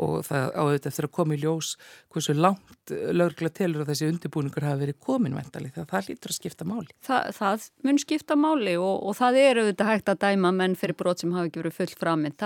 og 0.00 0.24
það 0.26 0.54
áður 0.56 0.88
eftir 0.90 1.06
að 1.06 1.14
koma 1.16 1.36
í 1.36 1.40
ljós 1.42 1.74
hversu 2.10 2.34
langt 2.36 2.90
lögurgla 2.90 3.50
telur 3.54 3.84
að 3.84 3.92
þessi 3.92 4.08
undirbúningur 4.10 4.66
hafa 4.66 4.80
verið 4.80 4.98
komin 5.04 5.36
vendali 5.36 5.70
þegar 5.74 5.88
það 5.92 6.10
lítur 6.10 6.32
að 6.32 6.38
skipta 6.38 6.66
máli. 6.68 6.96
Þa, 7.06 7.18
það 7.36 7.66
mun 7.86 8.00
skipta 8.02 8.36
máli 8.40 8.76
og, 8.80 8.94
og 9.06 9.16
það 9.20 9.40
er 9.44 9.62
auðvitað 9.62 9.90
hægt 9.92 10.12
að 10.12 10.20
dæma 10.24 10.52
menn 10.56 10.76
fyrir 10.80 10.98
brot 10.98 11.22
sem 11.22 11.34
hafa 11.36 11.50
ekki 11.50 11.62
verið 11.62 11.78
fullt 11.78 11.98
framinn. 12.00 12.36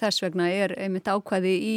Þess 0.00 0.22
vegna 0.24 0.50
er 0.52 0.76
einmitt 0.80 1.10
ákvæði 1.10 1.56
í 1.56 1.74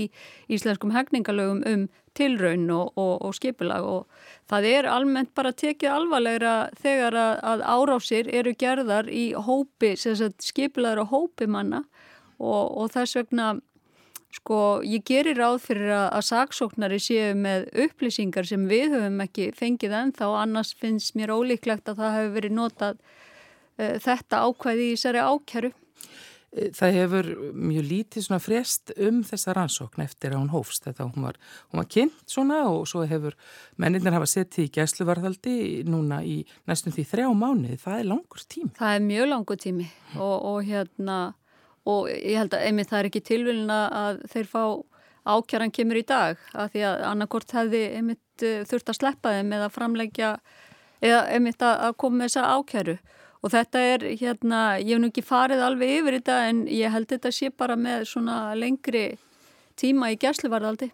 íslenskum 0.55 0.93
hegningalögum 0.95 1.63
um 1.69 1.87
tilraun 2.17 2.67
og, 2.73 2.93
og, 2.97 3.13
og 3.27 3.35
skipulag 3.37 3.85
og 3.85 4.29
það 4.49 4.67
er 4.71 4.89
almennt 4.89 5.33
bara 5.37 5.53
tekið 5.55 5.93
alvarlegra 5.93 6.55
þegar 6.81 7.17
að, 7.19 7.33
að 7.51 7.65
árásir 7.75 8.31
eru 8.41 8.55
gerðar 8.59 9.11
í 9.13 9.29
hópi, 9.37 9.93
skipulagur 9.95 11.05
og 11.05 11.13
hópi 11.13 11.49
manna 11.49 11.83
og 12.39 12.87
þess 12.93 13.17
vegna 13.19 13.49
Sko, 14.29 14.79
ég 14.85 15.01
gerir 15.09 15.39
ráð 15.41 15.63
fyrir 15.63 15.89
að, 15.89 16.07
að 16.19 16.25
saksóknari 16.27 16.99
séu 17.01 17.33
með 17.33 17.65
upplýsingar 17.87 18.45
sem 18.45 18.67
við 18.69 18.93
höfum 18.93 19.23
ekki 19.25 19.49
fengið 19.57 19.95
ennþá, 20.03 20.27
annars 20.43 20.75
finnst 20.77 21.15
mér 21.17 21.33
ólíklegt 21.33 21.89
að 21.89 22.03
það 22.03 22.17
hefur 22.17 22.35
verið 22.35 22.57
notað 22.59 22.99
uh, 22.99 23.95
þetta 24.05 24.43
ákvæði 24.45 24.85
í 24.85 24.91
þessari 24.93 25.23
ákjæru. 25.25 25.71
Eh, 26.49 26.69
það 26.73 26.95
hefur 26.97 27.27
mjög 27.53 27.87
lítið 27.89 28.25
svona 28.25 28.41
frest 28.41 28.93
um 28.97 29.19
þessa 29.25 29.53
rannsókn 29.57 30.05
eftir 30.05 30.33
að 30.33 30.43
hún 30.43 30.53
hófst. 30.53 30.85
Þetta 30.85 31.09
hún 31.09 31.27
var, 31.27 31.41
hún 31.69 31.81
var 31.81 31.89
kynnt 31.89 32.23
svona 32.29 32.61
og 32.69 32.87
svo 32.89 33.05
hefur 33.09 33.37
menninir 33.81 34.15
hafa 34.15 34.29
sett 34.29 34.57
í 34.61 34.69
gæsluvarðaldi 34.73 35.85
núna 35.89 36.21
í 36.25 36.41
næstum 36.69 36.95
því 36.95 37.05
þrjá 37.11 37.27
mánuði. 37.33 37.77
Það 37.81 37.99
er 37.99 38.09
langur 38.13 38.45
tími. 38.45 38.71
Það 38.79 38.95
er 38.95 39.05
mjög 39.09 39.29
langur 39.33 39.61
tími 39.65 39.89
og, 40.17 40.37
og 40.53 40.63
hérna 40.69 41.19
og 41.89 42.09
ég 42.13 42.37
held 42.39 42.55
að 42.55 42.65
einmitt 42.67 42.91
það 42.91 43.01
er 43.01 43.09
ekki 43.09 43.25
tilvölin 43.29 43.73
að 43.73 44.23
þeir 44.31 44.49
fá 44.51 44.63
ákjaran 45.29 45.73
kemur 45.75 45.99
í 45.99 46.07
dag 46.07 46.41
að 46.55 46.73
því 46.73 46.83
að 46.89 47.05
annarkort 47.09 47.53
hefði 47.55 47.83
einmitt 47.99 48.45
eh, 48.45 48.65
þurft 48.69 48.91
að 48.93 48.99
sleppa 48.99 49.35
þeim 49.35 49.55
eða 49.57 49.71
framleggja 49.73 50.33
eða 50.99 51.23
einmitt 51.33 51.63
að 51.63 51.95
koma 52.01 52.21
með 52.21 52.29
þessa 52.29 52.53
ákjaru 52.57 52.97
og 53.39 53.53
þetta 53.53 53.81
er 53.93 54.05
hérna, 54.19 54.61
ég 54.81 54.95
hef 54.95 55.01
nú 55.01 55.09
ekki 55.11 55.23
farið 55.23 55.63
alveg 55.63 55.93
yfir 55.99 56.17
þetta 56.19 56.39
en 56.49 56.63
ég 56.71 56.91
held 56.91 57.07
þetta 57.11 57.31
sé 57.35 57.51
bara 57.55 57.77
með 57.79 58.07
svona 58.11 58.39
lengri 58.57 59.05
tíma 59.79 60.11
í 60.11 60.19
gæsluvarðaldi 60.19 60.91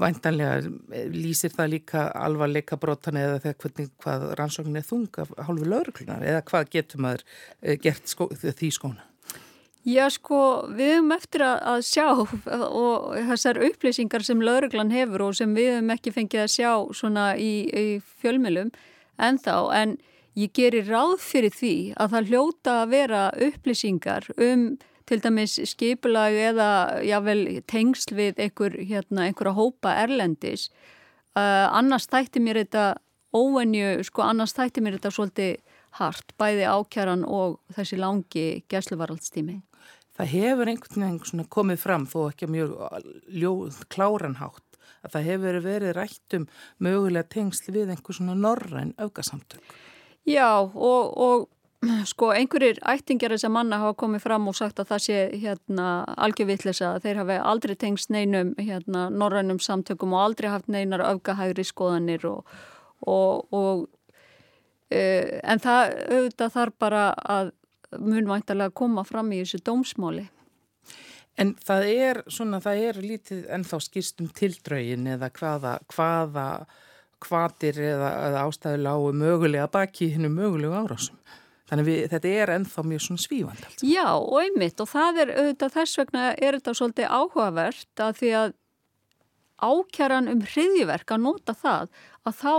Væntanlega 0.00 0.70
lýsir 1.14 1.52
það 1.54 1.72
líka 1.74 2.06
alvarleika 2.16 2.78
brotan 2.80 3.18
eða 3.20 3.38
þegar 3.44 3.60
hvernig 3.62 3.92
hvað 4.02 4.26
rannsóknin 4.40 4.80
er 4.80 4.88
þung 4.88 5.20
af 5.22 5.30
hálfu 5.46 5.68
lauruklunar 5.68 6.26
eða 6.26 6.42
hvað 6.50 6.74
getur 6.74 7.04
maður 7.04 7.24
eh, 7.62 7.78
gert 7.80 8.10
skó, 8.10 8.28
því 8.34 8.72
skóna? 8.74 9.06
Já 9.88 10.10
sko, 10.12 10.68
við 10.76 10.90
höfum 10.98 11.14
eftir 11.14 11.44
að, 11.46 11.56
að 11.72 11.82
sjá 11.88 12.06
og 12.84 13.14
þessar 13.30 13.62
upplýsingar 13.70 14.26
sem 14.26 14.42
lauruglan 14.44 14.92
hefur 14.92 15.30
og 15.30 15.38
sem 15.38 15.54
við 15.56 15.74
höfum 15.76 15.94
ekki 15.96 16.14
fengið 16.18 16.44
að 16.44 16.54
sjá 16.56 16.72
svona 16.98 17.32
í, 17.40 17.52
í 17.70 17.86
fjölmjölum 18.20 18.74
en 19.20 19.40
þá 19.40 19.56
en 19.78 19.96
ég 20.38 20.52
gerir 20.56 20.90
ráð 20.90 21.16
fyrir 21.24 21.54
því 21.56 21.74
að 21.96 22.14
það 22.14 22.30
hljóta 22.30 22.76
að 22.82 22.92
vera 22.94 23.24
upplýsingar 23.48 24.28
um 24.36 24.70
til 25.10 25.20
dæmis 25.24 25.58
skipulag 25.72 26.36
eða 26.50 26.70
jável 27.02 27.44
tengsl 27.70 28.14
við 28.14 28.40
einhver, 28.46 28.76
hérna, 28.78 29.26
einhverja 29.26 29.56
hópa 29.56 29.96
erlendis 30.04 30.68
uh, 31.34 31.66
annars 31.74 32.08
þætti 32.10 32.42
mér 32.42 32.62
þetta 32.62 32.84
óvenju, 33.34 34.00
sko 34.06 34.24
annars 34.26 34.54
þætti 34.56 34.84
mér 34.84 34.98
þetta 34.98 35.14
svolítið 35.14 35.76
hart, 35.98 36.34
bæði 36.38 36.66
ákjaran 36.70 37.26
og 37.26 37.58
þessi 37.74 37.98
langi 37.98 38.46
gæsluvaraldstími. 38.70 39.60
Það 40.14 40.32
hefur 40.34 40.70
einhvern 40.70 41.04
veginn 41.06 41.46
komið 41.50 41.80
fram 41.82 42.04
þó 42.10 42.18
ekki 42.28 42.50
mjög 42.50 42.74
ljóð, 43.34 43.78
kláranhátt 43.90 44.66
að 45.00 45.14
það 45.14 45.28
hefur 45.30 45.60
verið 45.64 45.94
rætt 45.96 46.36
um 46.36 46.44
mögulega 46.84 47.30
tengsl 47.32 47.72
við 47.74 47.94
einhver 47.94 48.16
svona 48.16 48.36
norræn 48.36 48.92
aukasamtök. 49.00 49.62
Já 50.28 50.60
og, 50.60 51.16
og 51.16 51.48
sko 52.10 52.28
einhverjir 52.34 52.80
ættingjar 52.84 53.32
þess 53.34 53.46
að 53.48 53.54
manna 53.54 53.78
hafa 53.80 53.96
komið 54.02 54.24
fram 54.26 54.48
og 54.50 54.56
sagt 54.58 54.82
að 54.82 54.90
það 54.90 55.04
sé 55.06 55.20
hérna 55.42 55.86
algjörvittlisa 56.26 56.90
að 56.94 57.06
þeir 57.06 57.20
hafi 57.22 57.38
aldrei 57.52 57.76
tengst 57.80 58.12
neinum 58.12 58.52
hérna 58.60 59.06
norrænum 59.12 59.60
samtökum 59.64 60.12
og 60.16 60.26
aldrei 60.26 60.50
haft 60.52 60.68
neinar 60.68 61.04
öfgahægri 61.06 61.64
skoðanir 61.64 62.26
og, 62.28 62.52
og, 63.08 63.48
og 63.56 63.86
e, 64.92 65.40
en 65.40 65.62
það 65.62 65.96
auðvitað 66.10 66.54
þarf 66.58 66.76
bara 66.84 67.06
að 67.16 67.54
munvæntalega 67.96 68.76
koma 68.76 69.06
fram 69.08 69.32
í 69.32 69.40
þessu 69.40 69.64
dómsmáli. 69.66 70.28
En 71.40 71.54
það 71.64 71.88
er 71.88 72.22
svona, 72.28 72.60
það 72.60 72.84
er 72.90 73.02
lítið 73.02 73.44
ennþá 73.56 73.80
skýrstum 73.80 74.28
tildrögin 74.36 75.08
eða 75.14 75.30
hvaða, 75.32 75.78
hvaða 75.88 76.46
hvaðir 77.20 77.78
eða, 77.84 78.10
eða 78.28 78.42
ástæðu 78.48 78.80
lágu 78.84 79.12
mögulega 79.16 79.68
baki 79.72 80.12
hennu 80.14 80.28
mögulegu 80.32 80.76
árásum. 80.76 81.16
Þannig 81.70 81.86
við, 81.86 82.00
þetta 82.10 82.34
er 82.34 82.52
ennþá 82.56 82.82
mjög 82.90 83.04
svona 83.04 83.24
svífand. 83.24 83.66
Allt. 83.66 83.84
Já, 83.86 84.06
og 84.18 84.36
einmitt 84.42 84.82
og 84.82 84.90
það 84.90 85.22
er 85.22 85.32
auðvitað 85.36 85.76
þess 85.76 86.00
vegna 86.00 86.24
er 86.34 86.58
þetta 86.58 86.76
svolítið 86.80 87.12
áhugavert 87.14 88.04
að 88.06 88.20
því 88.20 88.32
að 88.40 88.56
ákjaran 89.60 90.30
um 90.32 90.44
hriðiverk 90.44 91.14
að 91.14 91.26
nota 91.28 91.54
það 91.54 91.90
að 92.26 92.38
þá 92.40 92.54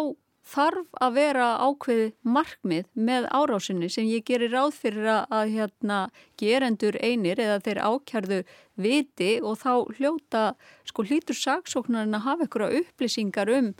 þarf 0.52 1.02
að 1.04 1.16
vera 1.16 1.48
ákveði 1.62 2.08
markmið 2.26 2.88
með 2.98 3.28
árásinni 3.30 3.90
sem 3.94 4.08
ég 4.10 4.26
gerir 4.28 4.54
ráð 4.54 4.74
fyrir 4.80 5.10
að, 5.14 5.52
hérna, 5.54 6.00
gerendur 6.40 6.98
einir 7.02 7.40
eða 7.42 7.60
þeir 7.66 7.82
ákjarðu 7.86 8.40
viti 8.82 9.32
og 9.46 9.60
þá 9.62 9.74
hljóta 9.98 10.44
sko 10.90 11.06
hlítur 11.06 11.38
saksóknarinn 11.38 12.18
að 12.18 12.26
hafa 12.26 12.48
ykkur 12.50 12.66
upplýsingar 12.82 13.54
um 13.54 13.72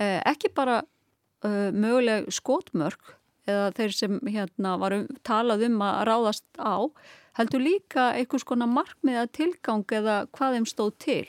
eh, 0.00 0.18
ekki 0.26 0.50
bara 0.56 0.80
eh, 1.46 1.70
möguleg 1.70 2.28
skotmörk 2.34 3.16
eða 3.50 3.72
þeir 3.76 3.96
sem 3.96 4.20
hérna 4.28 4.76
varum 4.80 5.08
talað 5.26 5.66
um 5.68 5.82
að 5.84 6.00
ráðast 6.08 6.46
á 6.56 6.88
heldur 7.38 7.62
líka 7.62 8.10
einhvers 8.16 8.46
konar 8.46 8.70
markmiða 8.70 9.28
tilgang 9.34 9.84
eða 9.94 10.24
hvað 10.34 10.58
þeim 10.58 10.66
stóð 10.68 10.96
til. 11.04 11.28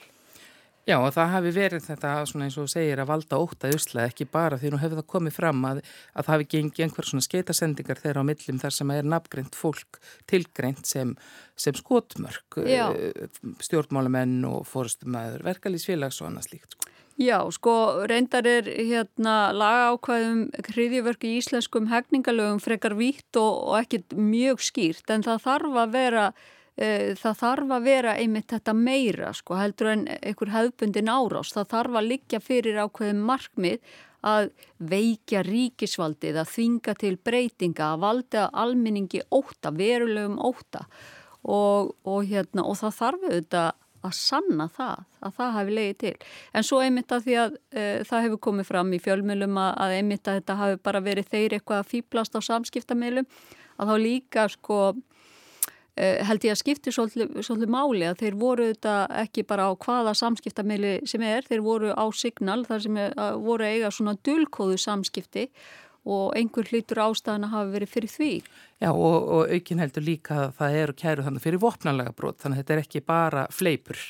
Já 0.89 0.95
og 0.97 1.11
það 1.13 1.27
hafi 1.35 1.51
verið 1.53 1.83
þetta 1.85 2.11
svona 2.25 2.47
eins 2.47 2.55
og 2.57 2.69
segir 2.71 2.99
að 2.99 3.11
valda 3.11 3.37
óta 3.37 3.69
usla 3.69 4.07
ekki 4.09 4.25
bara 4.25 4.57
því 4.57 4.71
nú 4.73 4.79
hefur 4.81 4.97
það 4.97 5.07
komið 5.13 5.35
fram 5.35 5.59
að, 5.69 5.81
að 6.17 6.25
það 6.25 6.33
hafi 6.33 6.47
gengið 6.55 6.85
einhver 6.87 7.07
svona 7.07 7.25
skeitasendingar 7.27 8.01
þeirra 8.01 8.23
á 8.25 8.29
millum 8.31 8.61
þar 8.63 8.75
sem 8.75 8.93
er 8.95 9.09
nafngreint 9.13 9.57
fólk 9.59 9.99
tilgreint 10.31 10.89
sem, 10.89 11.13
sem 11.53 11.77
skotmörk, 11.77 12.57
Já. 12.65 12.87
Eh, 12.97 13.29
stjórnmálamenn 13.61 14.41
og 14.49 14.65
fórstumæður, 14.71 15.45
verkalýsfélags 15.51 16.17
og 16.23 16.31
annað 16.31 16.49
slíkt 16.49 16.73
sko. 16.73 16.90
Já, 17.21 17.37
sko 17.53 17.73
reyndar 18.09 18.47
er 18.49 18.65
hérna 18.65 19.51
laga 19.53 19.91
ákvæðum 19.93 20.39
hriðjavörk 20.71 21.25
í 21.27 21.35
íslenskum 21.37 21.89
hefningalögum 21.91 22.61
frekar 22.63 22.95
vítt 22.97 23.37
og, 23.37 23.59
og 23.69 23.75
ekkit 23.83 24.15
mjög 24.17 24.63
skýrt 24.65 25.13
en 25.13 25.25
það 25.27 25.43
þarf 25.43 25.77
að 25.83 25.93
vera 25.93 26.23
e, 26.73 26.87
það 27.19 27.35
þarf 27.43 27.73
að 27.77 27.85
vera 27.85 28.15
einmitt 28.17 28.49
þetta 28.55 28.73
meira 28.73 29.33
sko 29.37 29.59
heldur 29.59 29.91
en 29.91 30.07
einhver 30.15 30.53
hefbundin 30.55 31.11
árás, 31.13 31.53
það 31.53 31.69
þarf 31.75 31.99
að 31.99 32.09
liggja 32.09 32.41
fyrir 32.41 32.81
ákvæðum 32.87 33.21
markmið 33.29 33.93
að 34.31 34.49
veikja 34.77 35.43
ríkisvaldið, 35.45 36.41
að 36.41 36.51
þvinga 36.55 36.97
til 37.03 37.15
breytinga, 37.21 37.91
að 37.91 38.03
valda 38.07 38.47
alminningi 38.63 39.21
óta, 39.29 39.69
verulegum 39.73 40.41
óta 40.41 40.87
og, 41.41 41.93
og, 42.01 42.25
hérna, 42.25 42.65
og 42.65 42.81
það 42.81 42.97
þarf 42.97 43.29
auðvitað 43.29 43.71
að 44.07 44.15
sanna 44.17 44.67
það, 44.73 45.05
að 45.21 45.35
það 45.37 45.53
hafi 45.57 45.75
leiði 45.77 45.95
til. 46.03 46.13
En 46.55 46.65
svo 46.67 46.81
einmitt 46.81 47.13
að 47.13 47.27
því 47.27 47.37
að 47.43 47.55
e, 47.69 47.85
það 48.09 48.25
hefur 48.25 48.41
komið 48.47 48.69
fram 48.71 48.91
í 48.95 48.99
fjölmjölum 49.03 49.61
að, 49.61 49.71
að 49.85 49.95
einmitt 49.99 50.27
að 50.27 50.39
þetta 50.39 50.57
hafi 50.61 50.81
bara 50.89 51.03
verið 51.05 51.31
þeir 51.31 51.55
eitthvað 51.57 51.83
að 51.83 51.91
fýblast 51.93 52.37
á 52.37 52.39
samskiptamilum, 52.49 53.29
að 53.77 53.91
þá 53.91 53.95
líka 54.01 54.47
sko 54.51 54.79
e, 55.95 56.07
held 56.27 56.47
ég 56.47 56.55
að 56.55 56.61
skipti 56.63 56.95
svolítið, 56.95 57.67
máli 57.71 58.07
að 58.09 58.23
þeir 58.23 58.39
voru 58.41 58.71
þetta 58.71 58.97
ekki 59.21 59.45
bara 59.49 59.69
á 59.69 59.71
hvaða 59.75 60.15
samskiptamili 60.17 60.97
sem 61.09 61.23
er, 61.27 61.45
þeir 61.47 61.63
voru 61.65 61.93
á 61.93 62.05
signal 62.15 62.63
þar 62.67 62.85
sem 62.87 62.99
er, 63.05 63.15
voru 63.41 63.69
eiga 63.69 63.93
svona 63.93 64.17
dulkóðu 64.25 64.81
samskipti 64.81 65.49
og 66.05 66.31
einhver 66.37 66.65
hlýtur 66.71 67.01
ástæðan 67.03 67.45
að 67.45 67.53
hafa 67.55 67.73
verið 67.75 67.91
fyrir 67.91 68.11
því. 68.11 68.31
Já 68.81 68.89
og, 68.91 69.17
og 69.35 69.51
aukin 69.53 69.83
heldur 69.83 70.05
líka 70.05 70.37
að 70.47 70.55
það 70.61 70.77
eru 70.83 70.95
kæru 71.03 71.27
þannig 71.27 71.45
fyrir 71.45 71.61
vopnalega 71.61 72.15
brot 72.17 72.39
þannig 72.41 72.57
að 72.57 72.63
þetta 72.63 72.73
er 72.73 72.83
ekki 72.85 73.03
bara 73.05 73.45
fleipur. 73.53 74.01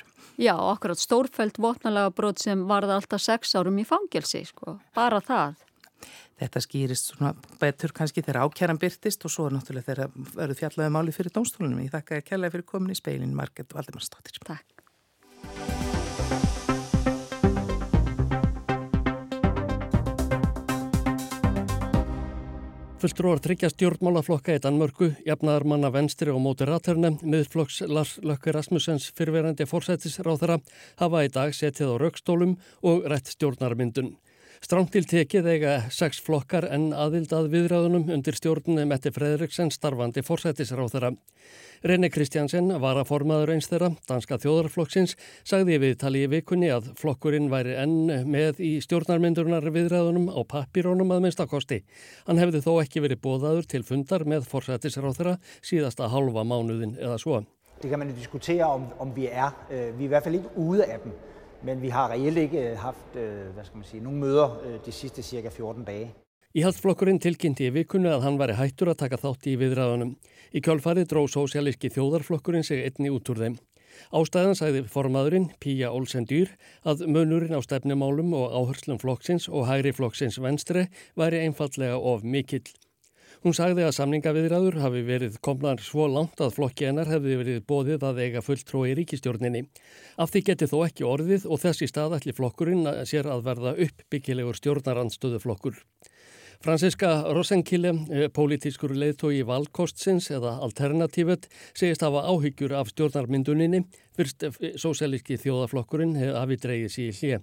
Já, 0.42 0.56
akkurat 0.56 1.02
stórfælt 1.02 1.60
vopnalega 1.62 2.14
brot 2.16 2.40
sem 2.42 2.64
varða 2.70 2.96
alltaf 2.98 3.22
sex 3.22 3.56
árum 3.60 3.82
í 3.82 3.86
fangelsi, 3.88 4.46
sko, 4.48 4.80
bara 4.96 5.20
það. 5.22 5.60
Þetta 6.42 6.62
skýrist 6.66 7.12
svona 7.12 7.36
betur 7.62 7.92
kannski 7.94 8.24
þegar 8.26 8.48
ákjæran 8.48 8.80
byrtist 8.82 9.28
og 9.28 9.34
svo 9.34 9.46
er 9.46 9.54
náttúrulega 9.54 9.92
þegar 9.92 10.16
verður 10.34 10.58
fjallaði 10.64 10.94
máli 10.96 11.14
fyrir 11.14 11.36
dómstólunum. 11.36 11.84
Ég 11.86 11.94
þakka 11.94 12.18
að 12.18 12.30
kella 12.32 12.50
fyrir 12.56 12.66
komin 12.72 12.96
í 12.96 12.98
speilin 12.98 13.36
Marget 13.38 13.76
Valdimarsdóttir. 13.78 14.42
Takk. 14.48 14.81
Fulltrúar 23.02 23.40
tryggja 23.42 23.72
stjórnmálaflokka 23.72 24.54
í 24.54 24.60
Danmörku, 24.62 25.08
jafnaðar 25.26 25.64
manna 25.72 25.90
venstri 25.90 26.30
og 26.30 26.38
móti 26.44 26.68
ratörne, 26.70 27.10
miðflokks 27.26 27.80
Lars 27.90 28.20
Lökke 28.22 28.54
Rasmussens 28.54 29.08
fyrirverandi 29.18 29.66
fórsættisráþara 29.66 30.60
hafa 31.02 31.24
í 31.26 31.32
dag 31.34 31.56
setið 31.58 31.96
á 31.98 32.02
raukstólum 32.04 32.60
og 32.86 33.08
rétt 33.10 33.34
stjórnarmyndun. 33.34 34.12
Strántil 34.62 35.08
tekið 35.10 35.48
eiga 35.50 35.72
sex 35.90 36.20
flokkar 36.22 36.68
en 36.70 36.92
aðild 36.94 37.32
að 37.34 37.48
viðræðunum 37.50 38.12
undir 38.14 38.36
stjórnum 38.38 38.84
Mette 38.92 39.10
Fredriksen 39.10 39.72
starfandi 39.74 40.22
fórsættisráþara. 40.22 41.10
Rene 41.82 42.12
Kristjansen 42.14 42.70
var 42.84 43.00
að 43.02 43.08
formaður 43.10 43.56
eins 43.56 43.72
þeirra, 43.72 43.90
danska 44.06 44.38
þjóðarflokksins, 44.44 45.16
sagði 45.42 45.80
við 45.82 45.96
tali 46.04 46.22
í 46.22 46.30
vikunni 46.30 46.70
að 46.70 46.92
flokkurinn 47.02 47.50
væri 47.50 47.74
enn 47.82 48.30
með 48.30 48.62
í 48.62 48.76
stjórnarmyndurunar 48.86 49.66
viðræðunum 49.66 50.30
á 50.30 50.40
pappirónum 50.54 51.16
að 51.18 51.26
minnstakosti. 51.26 51.82
Hann 52.30 52.44
hefði 52.44 52.62
þó 52.62 52.72
ekki 52.84 53.02
verið 53.02 53.24
bóðaður 53.26 53.66
til 53.74 53.82
fundar 53.88 54.30
með 54.30 54.46
fórsættisráþara 54.54 55.40
síðasta 55.66 56.14
halva 56.14 56.46
mánuðin 56.46 57.00
eða 57.02 57.18
svo. 57.18 57.42
Det 57.82 57.90
kan 57.90 57.98
man 57.98 58.14
jo 58.14 58.22
diskutere 58.22 58.70
om, 58.70 58.92
om 59.02 59.10
vi 59.18 59.26
er. 59.26 59.58
Øh, 59.74 59.90
vi 59.98 60.06
er 60.06 60.12
i 60.12 60.14
hvert 60.14 60.30
fall 60.30 60.38
ikke 60.38 60.54
ude 60.70 60.86
af 60.86 61.02
dem 61.02 61.18
men 61.64 61.82
vi 61.82 61.90
har 61.90 62.12
reelt 62.12 62.38
ikke 62.38 62.72
øh, 62.72 62.78
haft 62.78 63.16
øh, 63.16 63.54
hvad 63.54 63.66
skal 63.66 63.78
man 63.78 63.86
sige, 63.86 64.04
nogle 64.04 64.20
møder 64.20 64.62
øh, 64.66 64.80
de 64.86 64.92
sidste 64.92 65.24
cirka 65.24 65.50
14 65.50 65.84
dage. 65.84 66.12
Íhaldsflokkurinn 66.52 67.22
tilkynnti 67.24 67.70
í 67.70 67.72
vikunni 67.72 68.10
að 68.12 68.26
hann 68.26 68.38
væri 68.40 68.58
hættur 68.60 68.90
að 68.92 68.98
taka 69.06 69.20
þátt 69.22 69.46
í 69.48 69.54
viðræðunum. 69.56 70.10
Í 70.52 70.60
kjálfarið 70.60 71.08
dró 71.14 71.22
sósialíski 71.32 71.88
þjóðarflokkurinn 71.96 72.66
sig 72.68 72.84
einni 72.84 73.08
út 73.14 73.32
úr 73.32 73.40
þeim. 73.40 73.56
Ástæðan 74.12 74.58
sagði 74.60 74.82
formaðurinn 74.92 75.48
Píja 75.64 75.94
Olsen 75.96 76.28
Dýr 76.28 76.52
að 76.84 77.06
munurinn 77.08 77.56
á 77.56 77.64
stefnumálum 77.64 78.36
og 78.36 78.52
áherslum 78.52 79.00
flokksins 79.00 79.48
og 79.48 79.68
hægri 79.70 79.94
flokksins 79.96 80.42
venstre 80.44 80.90
væri 81.16 81.46
einfallega 81.46 81.96
of 81.96 82.24
mikill. 82.24 82.68
Hún 83.42 83.56
sagði 83.58 83.82
að 83.88 83.96
samningaviðræður 83.98 84.76
hafi 84.84 85.00
verið 85.02 85.38
komnar 85.42 85.80
svo 85.82 86.04
langt 86.06 86.44
að 86.46 86.52
flokki 86.60 86.86
hennar 86.86 87.10
hefði 87.10 87.38
verið 87.40 87.64
bóðið 87.66 88.04
að 88.06 88.20
eiga 88.22 88.44
fulltrói 88.46 88.92
í 88.92 88.98
ríkistjórninni. 89.00 89.64
Af 90.22 90.30
því 90.30 90.42
geti 90.52 90.68
þó 90.70 90.76
ekki 90.86 91.08
orðið 91.10 91.48
og 91.50 91.64
þessi 91.64 91.88
staðalli 91.90 92.36
flokkurinn 92.38 92.86
sér 93.10 93.32
að 93.34 93.42
verða 93.48 93.74
uppbyggilegur 93.88 94.60
stjórnarandstöðuflokkur. 94.62 95.82
Franziska 96.62 97.24
Rosenkille, 97.34 97.90
eh, 97.90 98.28
pólitískur 98.30 98.92
leiðtói 98.94 99.40
valkostsins 99.50 100.28
eða 100.30 100.60
alternatívet, 100.62 101.48
segist 101.74 102.04
hafa 102.06 102.22
áhyggjur 102.30 102.76
af 102.78 102.92
stjórnarmynduninni, 102.92 103.80
fyrst 104.14 104.46
sósælíski 104.78 105.40
þjóðaflokkurinn 105.42 106.14
hafi 106.36 106.60
dreyið 106.62 106.94
sér 106.94 107.08
í 107.10 107.16
hlið. 107.18 107.42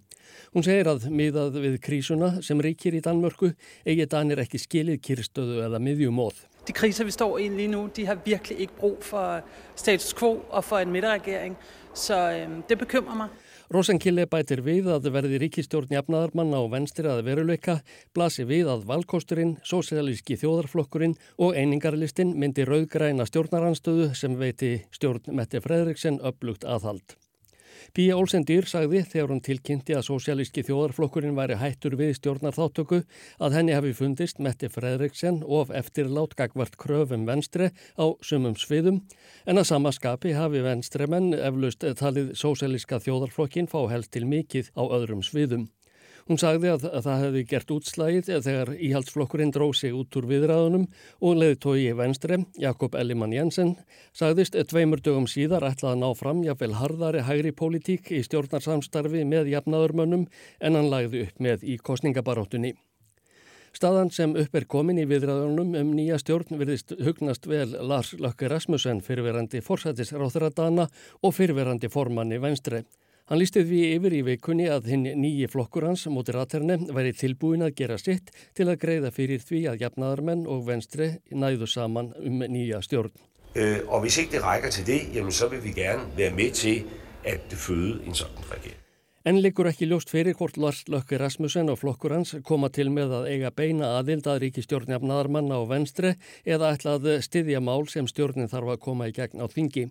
Hún 0.55 0.63
segir 0.63 0.87
að 0.87 1.09
miðað 1.11 1.59
við 1.59 1.81
krísuna 1.83 2.31
sem 2.47 2.63
ríkir 2.63 2.95
í 2.95 3.03
Danmörku 3.03 3.51
eigi 3.85 4.07
Danir 4.07 4.39
ekki 4.39 4.63
skilið 4.63 5.03
kyrstöðu 5.03 5.67
eða 5.67 5.83
miðjumóð. 5.83 6.39
De 6.67 6.73
kriser 6.73 7.05
vi 7.05 7.11
står 7.11 7.41
i 7.41 7.49
lige 7.49 7.75
nu, 7.75 7.89
de 7.89 8.05
har 8.07 8.23
virkelig 8.25 8.69
ikke 8.69 8.79
brug 8.79 9.03
for 9.03 9.43
status 9.75 10.15
quo 10.15 10.45
og 10.49 10.65
for 10.65 10.79
en 10.79 10.93
midterregering, 10.93 11.57
så 11.93 12.15
øhm, 12.15 12.63
det 12.69 12.79
bekymrer 12.79 13.17
mig. 13.17 13.29
Rosenkille 13.69 14.25
bætir 14.33 14.63
við 14.65 14.87
að 14.95 15.11
verði 15.13 15.39
ríkistjórn 15.43 15.91
jafnaðarmanna 15.93 16.63
og 16.65 16.71
venstri 16.73 17.05
að 17.13 17.21
veruleika, 17.27 17.75
blasi 18.17 18.47
við 18.49 18.71
að 18.73 18.87
valkosturinn, 18.89 19.59
sósialíski 19.61 20.39
þjóðarflokkurinn 20.41 21.19
og 21.37 21.53
einingarlistin 21.53 22.33
myndi 22.41 22.65
rauðgræna 22.65 23.29
stjórnaranstöðu 23.29 24.15
sem 24.17 24.41
veiti 24.41 24.79
stjórn 24.97 25.37
Mette 25.37 25.61
Fredriksen 25.61 26.17
upplugt 26.25 26.65
aðhald. 26.65 27.19
Píja 27.97 28.17
Olsen 28.19 28.45
Dýr 28.49 28.67
sagði 28.69 29.05
þegar 29.09 29.33
hún 29.33 29.43
tilkynnti 29.45 29.97
að 29.97 30.07
sósialíski 30.09 30.65
þjóðarflokkurinn 30.67 31.37
væri 31.39 31.59
hættur 31.61 31.97
við 32.01 32.15
stjórnar 32.19 32.57
þáttöku 32.57 33.01
að 33.39 33.57
henni 33.59 33.77
hafi 33.77 33.95
fundist 33.97 34.43
Mette 34.43 34.71
Fredriksen 34.73 35.41
of 35.47 35.71
eftir 35.71 36.11
látgagvart 36.13 36.77
kröfum 36.81 37.27
venstre 37.29 37.71
á 37.97 38.07
sumum 38.21 38.59
sviðum 38.59 39.03
en 39.47 39.63
að 39.63 39.71
samaskapi 39.73 40.37
hafi 40.37 40.63
venstremenn 40.67 41.33
eflaust 41.39 41.87
talið 42.03 42.35
sósialíska 42.39 43.01
þjóðarflokkin 43.05 43.71
fá 43.71 43.81
helst 43.93 44.13
til 44.15 44.27
mikið 44.29 44.73
á 44.77 44.83
öðrum 44.85 45.25
sviðum. 45.25 45.69
Hún 46.29 46.37
sagði 46.37 46.69
að, 46.69 46.83
að 46.93 47.05
það 47.07 47.23
hefði 47.23 47.43
gert 47.49 47.71
útslægið 47.73 48.27
þegar 48.45 48.71
íhaldsflokkurinn 48.77 49.53
dróð 49.55 49.71
sig 49.79 49.95
út 49.97 50.17
úr 50.21 50.27
viðræðunum 50.29 50.83
og 51.25 51.39
leði 51.41 51.57
tói 51.65 51.77
í 51.87 51.95
venstre, 51.97 52.37
Jakob 52.61 52.99
Ellimann 53.01 53.33
Jensen, 53.33 53.71
sagðist 54.13 54.59
tveimur 54.69 55.01
dögum 55.01 55.25
síðar 55.25 55.65
ætlaði 55.71 55.95
að 55.95 56.03
ná 56.03 56.19
fram 56.19 56.43
jáfnvel 56.45 56.75
harðari 56.77 57.25
hægri 57.25 57.55
pólitík 57.57 58.13
í 58.13 58.21
stjórnarsamstarfi 58.29 59.25
með 59.25 59.49
jafnaðurmönnum 59.55 60.29
en 60.61 60.77
hann 60.77 60.93
lagði 60.93 61.25
upp 61.31 61.41
með 61.49 61.65
í 61.65 61.79
kostningabaróttunni. 61.81 62.75
Staðan 63.73 64.13
sem 64.13 64.37
upp 64.37 64.61
er 64.61 64.69
komin 64.69 65.01
í 65.01 65.09
viðræðunum 65.09 65.75
um 65.81 65.97
nýja 65.97 66.21
stjórn 66.21 66.61
virðist 66.61 66.93
hugnast 67.05 67.49
vel 67.49 67.73
Lars 67.89 68.13
Lökke 68.21 68.53
Rasmussen 68.53 69.01
fyrirverandi 69.01 69.65
forsætisráþuradana 69.65 70.91
og 71.23 71.37
fyrirverandi 71.41 71.89
formanni 71.89 72.41
venstre. 72.43 72.85
Hann 73.29 73.43
lísti 73.43 73.61
því 73.61 73.79
yfir 73.93 74.15
í 74.17 74.19
veikunni 74.25 74.67
að 74.73 74.87
hinn 74.89 75.03
nýji 75.21 75.51
flokkur 75.53 75.85
hans, 75.85 76.07
Moderaterne, 76.09 76.79
væri 76.97 77.11
tilbúin 77.13 77.61
að 77.67 77.75
gera 77.77 77.99
sitt 78.01 78.31
til 78.57 78.71
að 78.73 78.79
greiða 78.81 79.11
fyrir 79.13 79.43
því 79.45 79.61
að 79.69 79.83
jafnaðarmenn 79.85 80.47
og 80.49 80.63
venstri 80.71 81.11
næðu 81.29 81.69
saman 81.69 82.15
um 82.25 82.41
nýja 82.49 82.81
stjórn. 82.87 83.13
Uh, 83.53 83.85
og 83.93 84.07
hvis 84.07 84.17
ikke 84.23 84.39
det 84.39 84.43
rækker 84.47 84.73
til 84.73 84.89
det, 84.89 84.99
jamen 85.13 85.37
så 85.37 85.51
vil 85.53 85.61
vi 85.61 85.75
gerne 85.77 86.09
være 86.17 86.33
med 86.41 86.57
til 86.57 86.89
at 87.29 87.53
føde 87.53 88.01
en 88.07 88.17
sådan 88.17 88.49
regering. 88.49 88.81
En 89.29 89.43
liggur 89.45 89.69
ekki 89.69 89.85
ljóst 89.91 90.09
fyrir 90.09 90.33
hvort 90.39 90.57
Lars 90.57 90.87
Lökke 90.89 91.21
Rasmussen 91.21 91.69
og 91.69 91.83
flokkur 91.83 92.17
hans 92.17 92.33
koma 92.49 92.73
til 92.73 92.89
með 92.89 93.13
að 93.13 93.29
eiga 93.35 93.53
beina 93.53 93.99
aðild 93.99 94.25
að 94.25 94.45
ríki 94.47 94.65
stjórnjafnaðarmanna 94.65 95.59
og 95.61 95.69
venstri 95.75 96.15
eða 96.49 96.73
ætla 96.79 96.97
að 96.97 97.11
styðja 97.29 97.61
mál 97.61 97.91
sem 97.93 98.09
stjórnin 98.09 98.49
þarf 98.49 98.79
að 98.79 98.85
koma 98.89 99.11
í 99.11 99.13
gegn 99.13 99.45
á 99.45 99.47
þingi. 99.53 99.91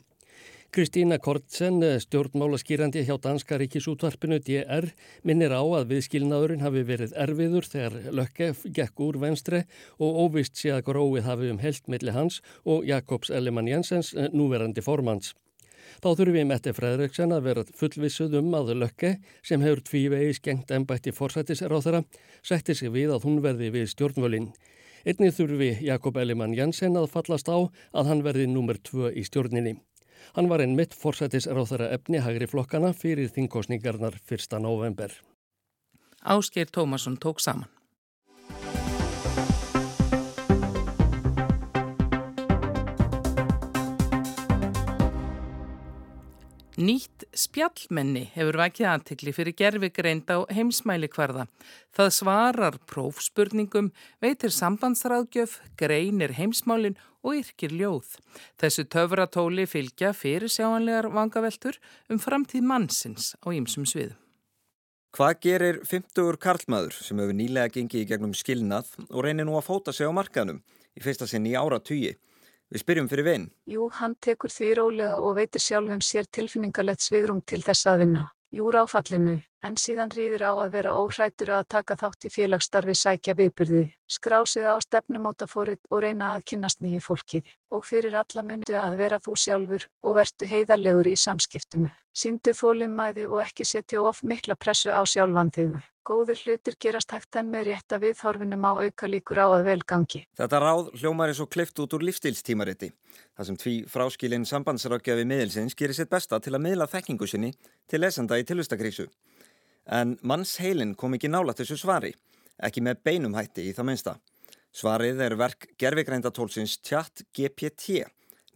Kristína 0.72 1.18
Kortsen, 1.18 1.80
stjórnmálaskýrandi 2.00 3.02
hjá 3.08 3.16
Danska 3.24 3.58
ríkisútvarpinu 3.58 4.38
DR, 4.44 4.90
minnir 5.24 5.56
á 5.56 5.64
að 5.64 5.94
viðskilnaðurinn 5.94 6.62
hafi 6.66 6.84
verið 6.84 7.16
erfiður 7.16 7.66
þegar 7.72 7.96
Lökke 8.12 8.50
gekk 8.76 9.00
úr 9.00 9.18
venstre 9.22 9.64
og 9.98 10.20
óvist 10.28 10.60
sé 10.60 10.74
að 10.76 10.84
gróið 10.90 11.24
hafi 11.30 11.52
um 11.54 11.62
held 11.64 11.88
milli 11.88 12.12
hans 12.12 12.42
og 12.66 12.84
Jakobs 12.86 13.32
Ellemann 13.32 13.72
Jensens, 13.72 14.12
núverandi 14.36 14.84
formans. 14.84 15.32
Þá 16.04 16.10
þurfum 16.12 16.36
við 16.36 16.48
Mette 16.52 16.76
Fredriksson 16.76 17.34
að 17.34 17.48
vera 17.48 17.66
fullvissuð 17.80 18.38
um 18.44 18.54
að 18.60 18.76
Lökke, 18.84 19.16
sem 19.42 19.64
hefur 19.64 19.82
tvívegi 19.88 20.36
skengt 20.36 20.72
ennbætti 20.76 21.16
forsættisráþara, 21.16 22.04
setti 22.44 22.76
sig 22.76 22.92
við 22.92 23.16
að 23.16 23.24
hún 23.24 23.40
verði 23.42 23.72
við 23.72 23.94
stjórnvölinn. 23.96 24.52
Einnig 25.08 25.32
þurfum 25.32 25.64
við 25.64 25.86
Jakob 25.88 26.20
Ellemann 26.20 26.58
Jensen 26.60 27.00
að 27.00 27.14
fallast 27.16 27.48
á 27.48 27.58
að 27.96 28.12
hann 28.12 28.26
verði 28.28 28.52
nummer 28.52 28.76
tvö 28.76 29.16
í 29.16 29.24
stjórninni. 29.24 29.80
Hann 30.36 30.50
var 30.50 30.62
einn 30.64 30.76
mitt 30.76 30.94
forsætisráþara 30.98 31.92
efni 31.96 32.22
hægri 32.24 32.50
flokkana 32.50 32.94
fyrir 32.94 33.32
þingkostningarnar 33.34 34.20
1. 34.28 34.60
november. 34.60 35.14
Ásgeir 36.24 36.70
Tómasson 36.72 37.18
tók 37.18 37.40
saman. 37.40 37.70
Nýtt 46.78 47.24
spjallmenni 47.34 48.28
hefur 48.36 48.60
vakið 48.62 48.86
aðtikli 48.86 49.32
fyrir 49.34 49.56
gerfigreind 49.58 50.30
á 50.30 50.46
heimsmæli 50.54 51.08
hverða. 51.10 51.48
Það 51.90 52.12
svarar 52.14 52.78
prófspurningum, 52.86 53.88
veitir 54.22 54.54
sambandsráðgjöf, 54.54 55.56
greinir 55.74 56.36
heimsmálin 56.38 57.00
og 57.28 57.42
yrkir 57.42 57.76
ljóð. 57.76 58.14
Þessu 58.62 58.88
töfratóli 58.88 59.68
fylgja 59.68 60.14
fyrir 60.16 60.48
sjáanlegar 60.52 61.10
vangaveltur 61.12 61.76
um 62.10 62.22
framtíð 62.24 62.64
mannsins 62.70 63.34
á 63.44 63.48
ýmsum 63.52 63.84
sviðum. 63.90 64.16
Hvað 65.18 65.40
gerir 65.42 65.78
50 65.88 66.38
karlmaður 66.44 66.96
sem 67.02 67.20
hefur 67.20 67.36
nýlega 67.36 67.72
gengið 67.74 68.04
í 68.04 68.08
gegnum 68.10 68.36
skilnað 68.38 68.92
og 69.08 69.24
reynir 69.26 69.48
nú 69.48 69.56
að 69.58 69.66
fóta 69.66 69.94
sig 69.96 70.06
á 70.06 70.14
markaðnum 70.14 70.60
í 70.94 71.04
fyrsta 71.04 71.28
sinn 71.28 71.48
í 71.50 71.56
ára 71.58 71.80
tugi? 71.82 72.14
Við 72.68 72.84
spyrjum 72.84 73.08
fyrir 73.08 73.26
vinn. 73.26 73.46
Jú, 73.72 73.88
hann 73.98 74.18
tekur 74.22 74.52
því 74.52 74.74
rólega 74.78 75.22
og 75.24 75.38
veitir 75.40 75.64
sjálfum 75.64 76.04
sér 76.04 76.28
tilfinningarlegt 76.36 77.06
svigrum 77.06 77.40
til 77.48 77.62
þess 77.64 77.88
að 77.88 78.04
vinna. 78.04 78.26
Jú 78.52 78.68
ráfallinu, 78.72 79.40
en 79.66 79.78
síðan 79.80 80.12
rýður 80.14 80.44
á 80.48 80.52
að 80.54 80.74
vera 80.76 80.94
óhrættur 80.98 81.52
að 81.58 81.68
taka 81.74 81.98
þátt 81.98 82.28
í 82.30 82.32
félagsstarfi 82.34 82.96
sækja 82.96 83.36
viðbyrði, 83.38 83.84
skrá 84.06 84.40
sig 84.46 84.68
á 84.68 84.78
stefnumótafórið 84.84 85.80
og 85.90 86.04
reyna 86.04 86.34
að 86.36 86.46
kynast 86.52 86.84
nýju 86.84 87.02
fólkið. 87.08 87.50
Og 87.74 87.84
fyrir 87.84 88.16
alla 88.16 88.44
myndu 88.46 88.78
að 88.80 88.98
vera 89.02 89.20
þú 89.20 89.36
sjálfur 89.36 89.88
og 90.04 90.16
vertu 90.16 90.48
heiðarlegur 90.48 91.10
í 91.12 91.18
samskiptumu. 91.20 91.92
Sýndu 92.18 92.54
þólimmæði 92.58 93.28
og 93.28 93.44
ekki 93.44 93.66
setja 93.68 94.02
of 94.02 94.24
mikla 94.24 94.56
pressu 94.56 94.90
á 94.94 95.02
sjálfan 95.06 95.52
þig. 95.54 95.76
Góður 96.08 96.40
hlutir 96.40 96.78
gerast 96.80 97.12
hægt 97.12 97.36
en 97.36 97.50
með 97.52 97.66
rétt 97.68 97.92
að 97.92 98.06
viðhorfinum 98.06 98.64
á 98.64 98.72
auka 98.80 99.10
líkur 99.12 99.42
á 99.44 99.48
að 99.52 99.66
velgangi. 99.68 100.22
Þetta 100.40 100.62
ráð 100.64 100.94
hljómar 101.02 101.34
er 101.34 101.36
svo 101.36 101.50
klift 101.52 101.82
út 101.84 101.98
úr 101.98 102.06
lífstílstímariti. 102.08 102.94
Það 103.36 103.50
sem 103.50 103.58
tví 103.60 103.74
fráskilin 103.92 104.48
sambandsrákjafi 104.48 105.28
miðilsins 105.28 105.76
gerir 105.76 105.98
sitt 105.98 106.10
besta 106.10 106.40
til 106.40 106.56
að 106.56 106.64
miðla 106.64 106.88
þekkingu 106.88 107.28
sinni 107.28 107.52
til 107.92 108.00
lesenda 108.06 108.40
í 108.40 108.48
tilvistakrísu. 108.48 109.10
En 109.88 110.18
manns 110.22 110.58
heilin 110.60 110.96
kom 111.00 111.16
ekki 111.16 111.30
nála 111.32 111.56
þessu 111.56 111.78
svari, 111.80 112.12
ekki 112.60 112.84
með 112.84 113.04
beinum 113.08 113.38
hætti 113.38 113.70
í 113.70 113.74
það 113.76 113.88
minnsta. 113.90 114.16
Svarið 114.76 115.22
er 115.24 115.36
verk 115.40 115.70
gerfigreindatólsins 115.80 116.78
Tjatt 116.84 117.24
GPT, 117.34 118.04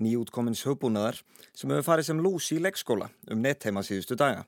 nýjútkomins 0.04 0.66
hugbúnaðar 0.68 1.22
sem 1.56 1.72
hefur 1.72 1.88
farið 1.88 2.10
sem 2.10 2.20
lús 2.22 2.50
í 2.52 2.60
leikskóla 2.60 3.08
um 3.32 3.40
nettheima 3.42 3.84
síðustu 3.86 4.18
daga. 4.20 4.44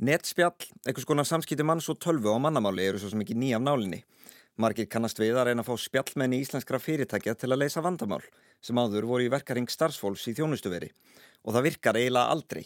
Netspjall, 0.00 0.70
einhvers 0.86 1.08
konar 1.08 1.28
samskipti 1.28 1.66
manns 1.66 1.90
og 1.92 1.98
tölvu 2.00 2.32
á 2.32 2.38
mannamáli 2.40 2.86
eru 2.88 3.00
svo 3.02 3.10
sem 3.12 3.20
ekki 3.24 3.36
nýjaf 3.36 3.60
nálinni. 3.60 4.00
Margir 4.56 4.88
kannast 4.88 5.20
við 5.20 5.36
að 5.36 5.50
reyna 5.50 5.64
að 5.64 5.68
fá 5.72 5.82
spjallmenni 5.82 6.38
íslenskra 6.44 6.80
fyrirtækja 6.80 7.34
til 7.40 7.50
að 7.50 7.64
leysa 7.64 7.82
vandamál 7.84 8.22
sem 8.62 8.78
áður 8.78 9.08
voru 9.08 9.26
í 9.26 9.32
verkaring 9.32 9.68
starfsfólks 9.68 10.28
í 10.30 10.36
þjónustuveri 10.38 10.92
og 11.42 11.56
það 11.56 11.66
virkar 11.68 11.98
eiginlega 11.98 12.32
aldrei. 12.32 12.64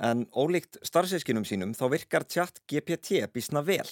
En 0.00 0.24
ólíkt 0.32 0.80
starfseskinum 0.86 1.44
sínum 1.48 1.74
þá 1.76 1.84
virkar 1.92 2.24
tjatt 2.24 2.62
GPT 2.70 3.26
bísna 3.32 3.60
vel, 3.66 3.88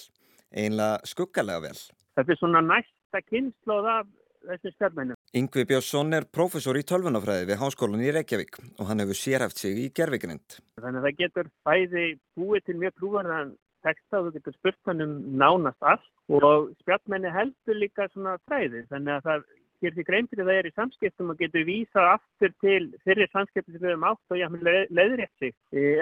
eiginlega 0.49 0.97
skuggalega 1.05 1.67
vel. 1.67 1.77
Þetta 2.17 2.33
er 2.33 2.39
svona 2.39 2.63
næsta 2.65 3.21
kynnslóð 3.29 3.89
af 3.91 4.09
þessu 4.49 4.71
spjallmennu. 4.73 5.17
Yngvi 5.37 5.65
Björnsson 5.69 6.17
er 6.17 6.25
prófessor 6.33 6.79
í 6.79 6.85
tölvunafræði 6.89 7.47
við 7.51 7.61
Háskólan 7.61 8.03
í 8.03 8.13
Reykjavík 8.15 8.57
og 8.79 8.87
hann 8.89 9.03
hefur 9.03 9.19
sérhæft 9.19 9.61
sig 9.61 9.77
í 9.77 9.89
gerfikrind. 9.95 10.57
Þannig 10.81 11.01
að 11.01 11.07
það 11.07 11.19
getur 11.21 11.51
bæði 11.67 12.07
búið 12.39 12.65
til 12.65 12.79
mjög 12.81 12.97
trúverðan 12.97 13.53
texta 13.85 14.19
og 14.19 14.27
þú 14.27 14.33
getur 14.37 14.57
spurt 14.57 14.89
hann 14.89 15.05
um 15.05 15.15
nánast 15.41 15.87
allt 15.93 16.09
og 16.31 16.71
spjallmenni 16.81 17.31
heldur 17.33 17.77
líka 17.77 18.07
svona 18.11 18.37
fræði 18.47 18.85
þannig 18.91 19.17
að 19.17 19.27
það 19.27 19.47
gerir 19.81 19.97
því 19.97 20.07
grein 20.07 20.29
fyrir 20.31 20.47
það 20.47 20.59
er 20.59 20.69
í 20.69 20.73
samskiptum 20.77 21.33
og 21.33 21.41
getur 21.41 21.67
vísað 21.67 22.09
aftur 22.15 22.55
til 22.63 22.81
fyrir 23.05 23.31
samskiptum 23.33 23.75
sem 23.75 23.81
við 23.81 23.93
höfum 23.93 24.09
átt 24.11 24.35
og 24.35 24.41
jáfnvel 24.41 24.75
leðrétt 24.93 25.33
sig 25.41 25.55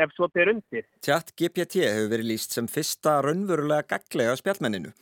ef 0.04 0.16
svo 0.16 0.30
ber 0.34 0.54
undir. 0.54 0.88
Tjatt 1.06 1.34
GPT 1.40 1.86
hefur 1.88 2.12
verið 2.14 2.32
líst 2.34 2.58
sem 2.58 2.68
fyrsta 2.70 3.20
raunverulega 3.26 3.88
gaglega 3.96 4.36
spjallmenninu 4.40 4.94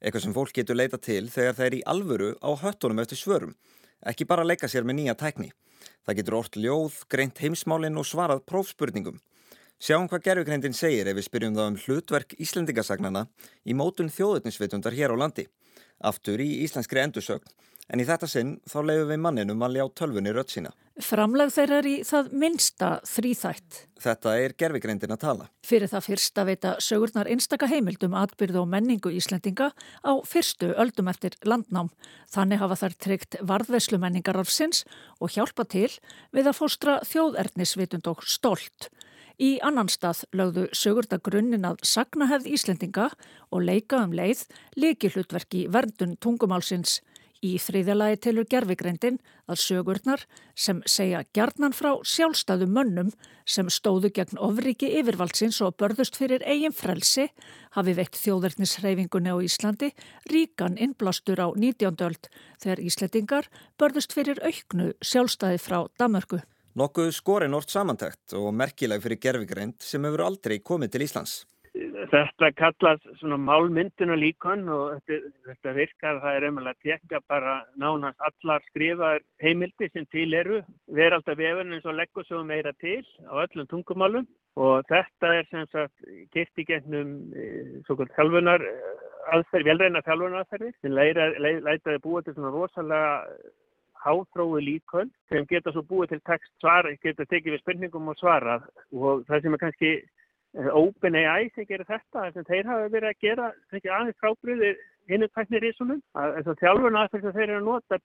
eitthvað 0.00 0.26
sem 0.26 0.34
fólk 0.36 0.52
getur 0.56 0.76
leita 0.76 0.98
til 1.02 1.26
þegar 1.32 1.56
það 1.56 1.66
er 1.66 1.76
í 1.76 1.84
alvöru 1.92 2.32
á 2.44 2.50
höttunum 2.60 3.00
eftir 3.02 3.20
svörum, 3.20 3.54
ekki 4.04 4.28
bara 4.28 4.44
leika 4.46 4.68
sér 4.68 4.84
með 4.84 5.00
nýja 5.00 5.16
tækni. 5.18 5.52
Það 6.06 6.18
getur 6.20 6.36
orrt 6.38 6.58
ljóð, 6.60 7.00
greint 7.10 7.40
heimsmálinn 7.42 7.98
og 7.98 8.06
svarað 8.06 8.44
prófspurningum. 8.46 9.18
Sjáum 9.82 10.06
hvað 10.08 10.24
gerfugreindin 10.24 10.76
segir 10.76 11.08
ef 11.10 11.16
við 11.18 11.26
spyrjum 11.26 11.56
það 11.56 11.70
um 11.70 11.78
hlutverk 11.82 12.36
Íslendingasagnana 12.40 13.26
í 13.66 13.74
mótun 13.76 14.12
þjóðutnisvitundar 14.12 14.96
hér 14.96 15.12
á 15.12 15.16
landi. 15.20 15.44
Aftur 16.00 16.40
í 16.40 16.48
íslenskri 16.64 17.02
endursögn 17.02 17.50
en 17.92 18.02
í 18.02 18.06
þetta 18.08 18.28
sinn 18.30 18.56
þá 18.68 18.78
leiðum 18.82 19.12
við 19.12 19.22
manninum 19.22 19.62
að 19.62 19.78
ljá 19.78 19.84
tölfunni 20.00 20.34
rött 20.34 20.54
sína. 20.54 20.72
Framlag 20.96 21.50
þeirra 21.52 21.78
er 21.82 21.86
í 21.90 21.94
það 22.08 22.30
minnsta 22.40 22.88
þrýþætt. 23.04 23.80
Þetta 24.00 24.32
er 24.40 24.54
gerfigreindin 24.56 25.12
að 25.12 25.20
tala. 25.26 25.48
Fyrir 25.66 25.90
það 25.92 26.06
fyrsta 26.06 26.44
veita 26.48 26.72
sögurnar 26.80 27.28
einstaka 27.28 27.68
heimildum 27.68 28.16
atbyrðu 28.16 28.62
og 28.62 28.70
menningu 28.72 29.12
Íslendinga 29.12 29.70
á 29.76 30.12
fyrstu 30.24 30.70
öldum 30.72 31.10
eftir 31.12 31.36
landnám. 31.44 31.90
Þannig 32.32 32.62
hafa 32.64 32.80
þær 32.80 32.96
tryggt 33.04 33.38
varðveislu 33.44 34.00
menningar 34.00 34.40
ársins 34.40 34.86
og 35.20 35.36
hjálpa 35.36 35.68
til 35.68 35.90
við 36.32 36.48
að 36.48 36.58
fóstra 36.62 36.98
þjóðernisvitund 37.04 38.08
og 38.08 38.24
stolt. 38.24 38.88
Í 39.36 39.58
annan 39.60 39.90
stað 39.92 40.22
lögðu 40.32 40.70
sögurda 40.72 41.18
grunninn 41.20 41.68
að 41.68 41.82
sagnahefð 41.84 42.48
Íslendinga 42.56 43.10
og 43.52 43.66
leika 43.68 44.00
um 44.00 44.16
leið 44.16 44.46
leiki 44.80 45.12
hlutverki 45.12 45.66
verndun 45.68 46.16
tungumálsins. 46.16 47.02
Í 47.44 47.56
þriðjalagi 47.60 48.18
tilur 48.24 48.46
gerfigreindin 48.48 49.18
að 49.50 49.60
sögurnar 49.60 50.22
sem 50.56 50.80
segja 50.88 51.22
gjarnan 51.36 51.74
frá 51.76 51.90
sjálfstæðu 52.00 52.68
mönnum 52.72 53.10
sem 53.44 53.68
stóðu 53.68 54.10
gegn 54.16 54.40
ofriki 54.40 54.88
yfirvaldsins 55.00 55.60
og 55.64 55.76
börðust 55.80 56.16
fyrir 56.16 56.44
eigin 56.48 56.74
frelsi 56.74 57.28
hafi 57.76 57.94
veikt 57.98 58.16
þjóðverðnishreyfingunni 58.22 59.32
á 59.32 59.36
Íslandi 59.44 59.92
ríkan 60.32 60.78
innblástur 60.80 61.42
á 61.44 61.52
19. 61.52 61.92
öld 62.08 62.30
þegar 62.62 62.84
Íslandingar 62.88 63.50
börðust 63.76 64.16
fyrir 64.16 64.40
auknu 64.40 64.94
sjálfstæði 65.04 65.60
frá 65.60 65.82
Damörgu. 66.00 66.40
Nokkuð 66.76 67.12
skori 67.16 67.48
nort 67.48 67.72
samantækt 67.72 68.34
og 68.36 68.50
merkileg 68.52 69.04
fyrir 69.04 69.20
gerfigreind 69.20 69.78
sem 69.80 70.04
hefur 70.04 70.26
aldrei 70.26 70.58
komið 70.60 70.96
til 70.96 71.06
Íslands. 71.06 71.44
Þetta 71.96 72.50
kallast 72.58 73.06
svona 73.20 73.38
málmynduna 73.40 74.16
líkon 74.20 74.66
og 74.72 74.98
þetta, 75.06 75.30
þetta 75.48 75.74
virkar, 75.76 76.18
það 76.22 76.36
er 76.36 76.46
umhverfið 76.48 76.72
að 76.72 77.00
tekja 77.00 77.20
bara 77.32 77.54
nánast 77.80 78.26
allar 78.28 78.64
skrifaðar 78.68 79.24
heimildi 79.42 79.88
sem 79.92 80.06
til 80.12 80.28
eru. 80.36 80.60
Veraldar 80.98 81.38
vefun 81.40 81.72
eins 81.72 81.88
og 81.88 81.96
leggur 81.96 82.26
svo 82.28 82.42
meira 82.44 82.74
til 82.82 83.00
á 83.24 83.34
öllum 83.46 83.68
tungumálum 83.70 84.28
og 84.60 84.84
þetta 84.90 85.32
er 85.38 85.48
sem 85.50 85.66
sagt 85.72 86.64
gennum 86.68 87.16
e, 87.36 87.46
svo 87.86 87.96
kvöld 87.96 88.12
þjálfunar 88.16 88.64
aðferð, 89.36 89.70
velreina 89.70 90.04
þjálfunar 90.04 90.44
aðferðir 90.44 90.76
sem 90.80 90.96
lætaði 90.96 92.02
búið 92.04 92.28
til 92.28 92.36
svona 92.36 92.52
rosalega 92.54 93.14
háþrói 94.06 94.62
líkon 94.62 95.10
sem 95.30 95.46
geta 95.50 95.72
svo 95.74 95.82
búið 95.86 96.14
til 96.14 96.22
text 96.28 96.52
svara, 96.60 96.94
geta 97.02 97.26
tekið 97.26 97.56
við 97.56 97.62
spurningum 97.64 98.12
og 98.12 98.20
svarað 98.20 98.68
og 98.92 99.24
það 99.28 99.42
sem 99.42 99.56
er 99.56 99.62
kannski 99.64 99.92
OpenAI 100.56 101.50
sem 101.54 101.66
gerir 101.68 101.86
þetta, 101.88 102.28
þess 102.30 102.40
að 102.40 102.50
þeir 102.50 102.68
hafa 102.70 102.92
verið 102.92 103.10
að 103.10 103.24
gera 103.24 103.48
aðeins 103.76 104.20
frábriðir 104.22 104.78
hinnu 105.10 105.28
tæknir 105.34 105.66
í 105.66 105.72
svonum. 105.76 106.02
Þess 106.16 106.50
að 106.52 106.62
þjálfuna 106.62 107.02
aðferð 107.02 107.26
sem 107.26 107.34
þeir 107.36 107.48
eru 107.48 107.58
að 107.58 107.66
nota 107.66 107.98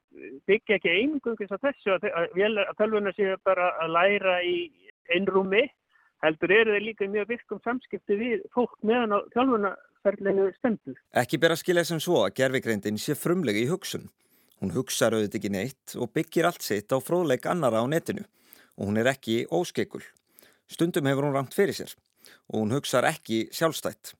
byggja 0.49 0.77
ekki 0.77 0.95
einungungis 0.97 1.53
á 1.55 1.63
þessu 1.63 1.93
að, 1.95 2.09
að 2.11 2.73
þjálfuna 2.81 3.13
séu 3.15 3.37
bara 3.47 3.69
að 3.81 3.95
læra 3.95 4.35
í 4.43 4.57
einrúmi, 5.15 5.63
heldur 6.25 6.55
eru 6.57 6.75
þeir 6.75 6.85
líka 6.89 7.09
mjög 7.09 7.31
virkum 7.31 7.63
samskipti 7.63 8.19
við 8.19 8.45
fólk 8.53 8.75
meðan 8.85 9.15
á 9.15 9.19
þjálfunaferðinu 9.33 10.51
stendur. 10.59 10.99
Ekki 11.23 11.39
ber 11.41 11.55
að 11.55 11.63
skilja 11.63 11.87
sem 11.87 12.03
svo 12.03 12.25
að 12.25 12.35
gerfigreindin 12.41 12.99
sé 13.01 13.15
frumlega 13.17 13.63
í 13.63 13.69
hugsun. 13.71 14.09
Hún 14.61 14.75
hugsaður 14.75 15.21
auðvitað 15.21 15.39
ekki 15.39 15.55
neitt 15.55 15.95
og 15.97 16.11
byggir 16.13 16.51
allt 16.51 16.61
sitt 16.61 16.93
á 16.93 16.97
fróðleik 17.01 17.47
annara 17.49 17.81
á 17.81 17.85
netinu 17.89 18.27
og 18.77 18.91
hún 18.91 19.01
er 19.01 19.09
ekki 19.09 19.45
óskekul. 19.49 20.03
Stundum 20.69 21.09
hefur 21.09 21.25
hún 21.25 21.35
rangt 21.35 21.57
fyrir 21.57 21.75
sér 21.75 21.95
og 22.49 22.61
hún 22.61 22.73
hugsar 22.75 23.07
ekki 23.09 23.47
sjálfstætt. 23.55 24.13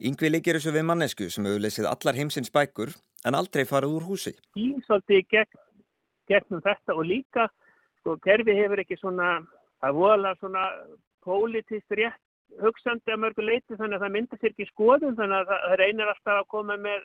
Yngvi 0.00 0.30
leikir 0.30 0.56
þessu 0.56 0.72
við 0.72 0.86
mannesku 0.88 1.28
sem 1.28 1.44
hefur 1.44 1.60
lesið 1.60 1.90
allar 1.90 2.16
heimsins 2.16 2.52
bækur 2.54 2.94
en 3.28 3.36
aldrei 3.36 3.66
farið 3.68 3.98
úr 3.98 4.08
húsi. 4.08 4.32
Ísaldi 4.56 5.20
gegn, 5.28 5.60
gegnum 6.30 6.62
þetta 6.64 6.96
og 6.96 7.04
líka, 7.04 7.50
sko, 8.00 8.16
kerfi 8.24 8.56
hefur 8.56 8.80
ekki 8.80 8.96
svona, 9.00 9.38
það 9.84 10.00
vola 10.00 10.34
svona 10.40 10.64
pólitist 11.24 11.96
rétt 11.98 12.20
hugsandi 12.58 13.12
að 13.12 13.22
mörgu 13.24 13.44
leiti 13.44 13.76
þannig 13.76 13.98
að 13.98 14.04
það 14.04 14.14
myndir 14.16 14.40
sér 14.40 14.54
ekki 14.54 14.68
skoðum 14.70 15.16
þannig 15.18 15.36
að 15.38 15.50
það 15.52 15.76
reynir 15.80 16.12
alltaf 16.12 16.38
að 16.40 16.48
koma 16.54 16.76
með 16.80 17.04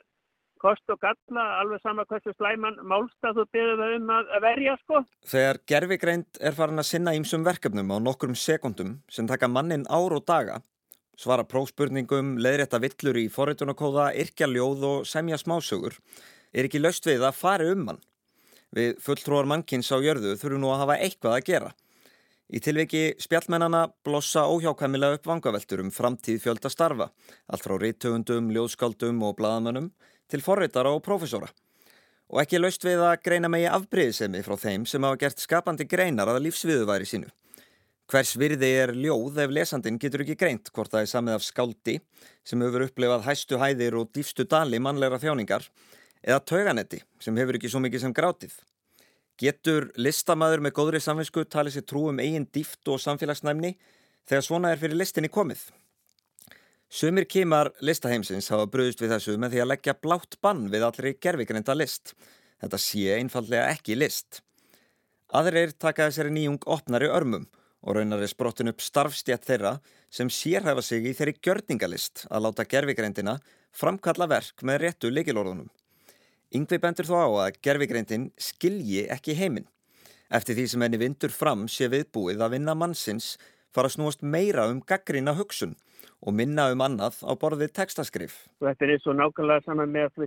kost 0.62 0.92
og 0.92 1.00
galla, 1.02 1.44
alveg 1.60 1.82
sama 1.82 2.04
hversu 2.08 2.32
slæman 2.36 2.78
málstað 2.88 3.40
þú 3.40 3.44
byrður 3.54 3.82
það 3.82 3.96
um 3.96 4.12
að, 4.16 4.32
verja 4.44 4.76
sko. 4.82 5.02
Þegar 5.32 5.60
gerfigreind 5.72 6.40
er 6.40 6.56
farin 6.56 6.82
að 6.82 6.88
sinna 6.90 7.14
ímsum 7.18 7.46
verkefnum 7.46 7.92
á 7.92 7.96
nokkrum 8.02 8.36
sekundum 8.38 8.96
sem 9.12 9.28
taka 9.30 9.48
mannin 9.52 9.86
ár 9.88 10.16
og 10.16 10.26
daga, 10.28 10.60
svara 11.16 11.46
prófspurningum, 11.48 12.36
leiðrétta 12.42 12.80
villur 12.82 13.20
í 13.20 13.28
forritunarkóða, 13.32 14.10
yrkja 14.20 14.50
ljóð 14.52 14.84
og 14.90 15.08
semja 15.08 15.38
smásögur, 15.40 15.96
er 16.52 16.68
ekki 16.68 16.82
löst 16.82 17.08
við 17.08 17.24
að 17.26 17.40
fari 17.40 17.72
um 17.72 17.88
hann. 17.90 18.04
Við 18.76 18.96
fulltrúar 19.00 19.48
mannkins 19.48 19.92
á 19.94 19.96
jörðu 20.02 20.34
þurfum 20.36 20.64
nú 20.64 20.72
að 20.74 20.82
hafa 20.84 21.00
eitthvað 21.00 21.36
að 21.38 21.46
gera. 21.48 21.74
Í 22.46 22.60
tilviki 22.62 23.16
spjallmennana 23.18 23.88
blossa 24.06 24.44
óhjákvæmilega 24.46 25.18
upp 25.18 25.24
vangaveltur 25.26 25.80
um 25.82 25.88
framtíð 25.90 26.44
fjölda 26.44 26.70
starfa, 26.70 27.08
allt 27.50 27.64
frá 27.64 27.74
rítöfundum, 27.82 28.52
ljóðskaldum 28.54 29.18
og 29.26 29.34
bladamönnum, 29.40 29.88
til 30.30 30.42
forritara 30.44 30.92
og 30.94 31.02
profesora. 31.04 31.48
Og 32.32 32.40
ekki 32.42 32.58
laust 32.58 32.82
við 32.82 33.02
að 33.06 33.20
greina 33.22 33.50
megi 33.50 33.68
afbreyðisemi 33.70 34.42
frá 34.42 34.56
þeim 34.58 34.86
sem 34.90 35.04
hafa 35.06 35.18
gert 35.20 35.42
skapandi 35.42 35.86
greinar 35.86 36.30
að 36.32 36.42
lífsviðuværi 36.48 37.06
sínu. 37.06 37.28
Hvers 38.06 38.36
virði 38.38 38.68
er 38.82 38.92
ljóð 38.94 39.40
ef 39.42 39.50
lesandin 39.54 39.98
getur 39.98 40.22
ekki 40.22 40.36
greint 40.38 40.70
hvort 40.74 40.92
það 40.92 41.04
er 41.04 41.10
samið 41.10 41.36
af 41.38 41.46
skáldi 41.46 41.96
sem 42.46 42.60
hefur 42.62 42.84
upplefað 42.86 43.24
hæstu 43.26 43.58
hæðir 43.58 43.96
og 43.98 44.12
dýfstu 44.14 44.46
dali 44.46 44.78
mannleira 44.78 45.18
þjáningar 45.22 45.66
eða 46.22 46.42
tauganetti 46.46 47.00
sem 47.22 47.38
hefur 47.38 47.58
ekki 47.58 47.70
svo 47.72 47.82
mikið 47.82 48.04
sem 48.04 48.14
grátið. 48.14 48.54
Getur 49.42 49.90
listamæður 49.98 50.62
með 50.64 50.76
góðri 50.78 51.00
samfinsku 51.02 51.44
talið 51.50 51.76
sér 51.76 51.86
trú 51.90 52.06
um 52.12 52.22
eigin 52.22 52.46
dýft 52.46 52.86
og 52.88 53.02
samfélagsnæmni 53.02 53.74
þegar 54.26 54.46
svona 54.46 54.70
er 54.70 54.80
fyrir 54.80 54.98
listinni 55.02 55.30
komið? 55.30 55.66
Sumir 56.86 57.24
kímar 57.26 57.72
listaheimsins 57.82 58.46
hafa 58.52 58.68
bröðust 58.70 59.00
við 59.02 59.10
þessu 59.16 59.32
með 59.42 59.56
því 59.56 59.60
að 59.62 59.68
leggja 59.72 59.94
blátt 59.98 60.36
bann 60.40 60.68
við 60.70 60.84
allri 60.86 61.16
gerfigreinda 61.18 61.74
list. 61.74 62.12
Þetta 62.62 62.78
sé 62.78 63.16
einfallega 63.16 63.72
ekki 63.74 63.96
list. 63.98 64.40
Aðrir 65.34 65.74
taka 65.74 66.06
þessari 66.06 66.30
nýjung 66.30 66.62
opnari 66.70 67.08
örmum 67.10 67.48
og 67.82 67.96
raunar 67.98 68.22
er 68.22 68.30
sprottin 68.30 68.70
upp 68.70 68.84
starfstjætt 68.84 69.48
þeirra 69.48 69.72
sem 70.14 70.30
sérhæfa 70.30 70.84
sig 70.86 71.08
í 71.10 71.14
þeirri 71.18 71.34
gjörningalist 71.42 72.22
að 72.30 72.46
láta 72.46 72.66
gerfigreindina 72.70 73.34
framkalla 73.74 74.30
verk 74.30 74.62
með 74.62 74.84
réttu 74.84 75.10
leikilorðunum. 75.10 75.68
Yngvi 76.54 76.78
bendur 76.78 77.10
þó 77.10 77.16
á 77.18 77.28
að 77.48 77.58
gerfigreindin 77.66 78.30
skilji 78.38 79.08
ekki 79.10 79.34
heiminn. 79.34 79.66
Eftir 80.30 80.54
því 80.54 80.68
sem 80.70 80.86
henni 80.86 81.02
vindur 81.02 81.34
fram 81.34 81.66
sé 81.66 81.90
viðbúið 81.90 82.46
að 82.46 82.56
vinna 82.56 82.78
mannsins 82.78 83.34
fara 83.74 83.90
snúast 83.90 84.22
meira 84.22 84.70
um 84.70 84.78
gaggrina 84.86 85.34
hugsun 85.34 85.74
og 86.24 86.34
minna 86.34 86.68
um 86.72 86.82
annað 86.84 87.18
á 87.22 87.32
borðið 87.38 87.72
textaskrif. 87.76 88.36
Þetta 88.64 88.86
er 88.86 88.92
eins 88.94 89.08
og 89.10 89.18
nákvæmlega 89.18 89.64
saman 89.66 89.92
með 89.92 90.22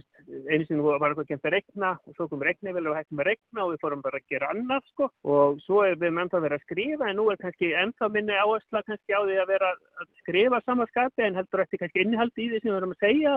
einu 0.50 0.68
sinni 0.68 0.86
var 0.86 1.08
eitthvað 1.10 1.30
kemst 1.32 1.48
að 1.50 1.56
regna 1.56 1.94
og 1.98 2.16
svo 2.18 2.28
kom 2.30 2.44
regnivel 2.46 2.86
og 2.92 3.00
hættum 3.00 3.24
að 3.24 3.30
regna 3.32 3.66
og 3.66 3.74
við 3.74 3.82
fórum 3.84 4.04
bara 4.06 4.22
að 4.22 4.30
gera 4.34 4.52
annað 4.54 4.86
sko 4.92 5.10
og 5.36 5.64
svo 5.66 5.82
er 5.88 5.98
við 6.00 6.22
ennþá 6.24 6.44
verið 6.46 6.60
að 6.60 6.68
skrifa 6.68 7.10
en 7.10 7.20
nú 7.20 7.26
er 7.34 7.42
kannski 7.42 7.72
ennþá 7.82 8.12
minni 8.14 8.38
áhersla 8.38 8.84
kannski 8.86 9.18
á 9.18 9.22
því 9.26 9.40
að 9.42 9.52
vera 9.56 9.74
að 9.74 10.08
skrifa 10.22 10.62
samanskapi 10.66 11.26
en 11.26 11.42
heldur 11.42 11.66
eftir 11.66 11.84
kannski 11.84 12.06
innihaldi 12.06 12.46
í 12.46 12.52
því 12.54 12.62
sem 12.62 12.72
við 12.72 12.80
verum 12.80 12.96
að 12.96 13.04
segja 13.08 13.36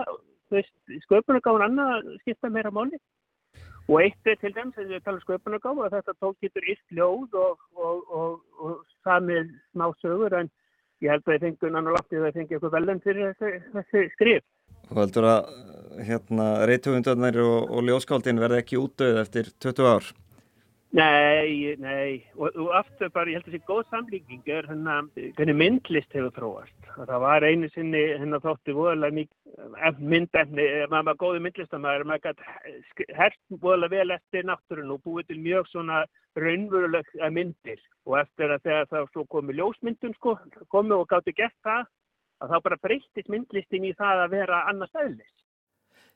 sköpunargáðun 1.09 1.67
annað 1.67 2.09
skipta 2.21 2.53
meira 2.53 2.71
máli 2.73 3.01
og 3.89 3.99
eitt 3.99 4.29
er 4.29 4.37
til 4.39 4.53
dæmis 4.55 4.77
að 4.79 4.93
við 4.93 5.03
talum 5.03 5.23
sköpunargáðu 5.25 5.85
að 5.87 5.95
þetta 5.97 6.19
tók 6.21 6.37
getur 6.43 6.67
íst 6.71 6.93
ljóð 6.95 7.33
og, 7.35 7.63
og, 7.75 8.11
og, 8.19 8.35
og 8.61 8.83
samið 9.03 9.49
smá 9.73 9.89
sögur 9.99 10.37
en 10.39 10.51
ég 11.03 11.11
held 11.11 11.23
að 11.25 11.33
það 11.33 11.45
fengi 11.47 11.69
unnan 11.69 11.89
og 11.91 11.97
láttið 11.97 12.19
að 12.19 12.25
það 12.25 12.39
fengi 12.39 12.57
eitthvað 12.57 12.75
velum 12.77 13.03
fyrir 13.03 13.31
þessi, 13.31 13.61
þessi 13.75 14.03
skrif. 14.15 14.45
Þú 14.89 14.99
heldur 14.99 15.29
að 15.29 15.53
hérna, 16.07 16.47
reytugundarnir 16.69 17.39
og, 17.43 17.57
og 17.71 17.87
ljóskáldin 17.87 18.41
verði 18.41 18.61
ekki 18.63 18.79
útdauð 18.81 19.19
eftir 19.23 19.51
20 19.63 19.89
ár? 19.93 20.11
Nei, 20.93 21.73
nei, 21.81 22.21
og, 22.37 22.51
og 22.53 22.67
aftur 22.77 23.09
bara, 23.15 23.31
ég 23.31 23.39
held 23.39 23.47
að 23.47 23.55
þessi 23.55 23.65
góð 23.65 23.79
samlíking 23.89 24.43
er 24.53 24.67
hérna, 24.69 24.99
hvernig 25.39 25.55
myndlist 25.57 26.13
hefur 26.13 26.35
þróast. 26.35 26.89
Það 26.99 27.23
var 27.23 27.45
einu 27.47 27.69
sinni 27.73 28.03
hérna 28.11 28.37
þótti 28.43 28.75
voðalega 28.77 29.17
mikið 29.17 30.03
myndefni, 30.13 30.67
maður 30.91 31.07
var 31.09 31.17
góði 31.23 31.41
myndlistamæður, 31.47 32.05
maður 32.11 32.27
gæti 32.27 33.09
herst 33.17 33.41
voðalega 33.65 33.95
vel 33.95 34.17
eftir 34.19 34.45
náttúrun 34.45 34.93
og 34.93 35.01
búið 35.07 35.31
til 35.31 35.41
mjög 35.47 35.71
svona 35.71 36.03
raunveruleg 36.37 37.09
myndir. 37.39 37.81
Og 38.05 38.19
eftir 38.21 38.53
að 38.53 38.67
þegar 38.69 38.89
það 38.93 39.11
svo 39.15 39.25
komi 39.33 39.57
ljósmyndun 39.57 40.13
sko, 40.19 40.37
komi 40.69 40.93
og 40.93 41.07
gátti 41.09 41.33
gert 41.41 41.57
það, 41.65 41.89
að 42.37 42.53
þá 42.53 42.67
bara 42.69 42.83
breytist 42.85 43.33
myndlistin 43.33 43.89
í 43.89 43.97
það 43.97 44.27
að 44.27 44.37
vera 44.37 44.67
annars 44.69 44.93
aðlis 45.01 45.33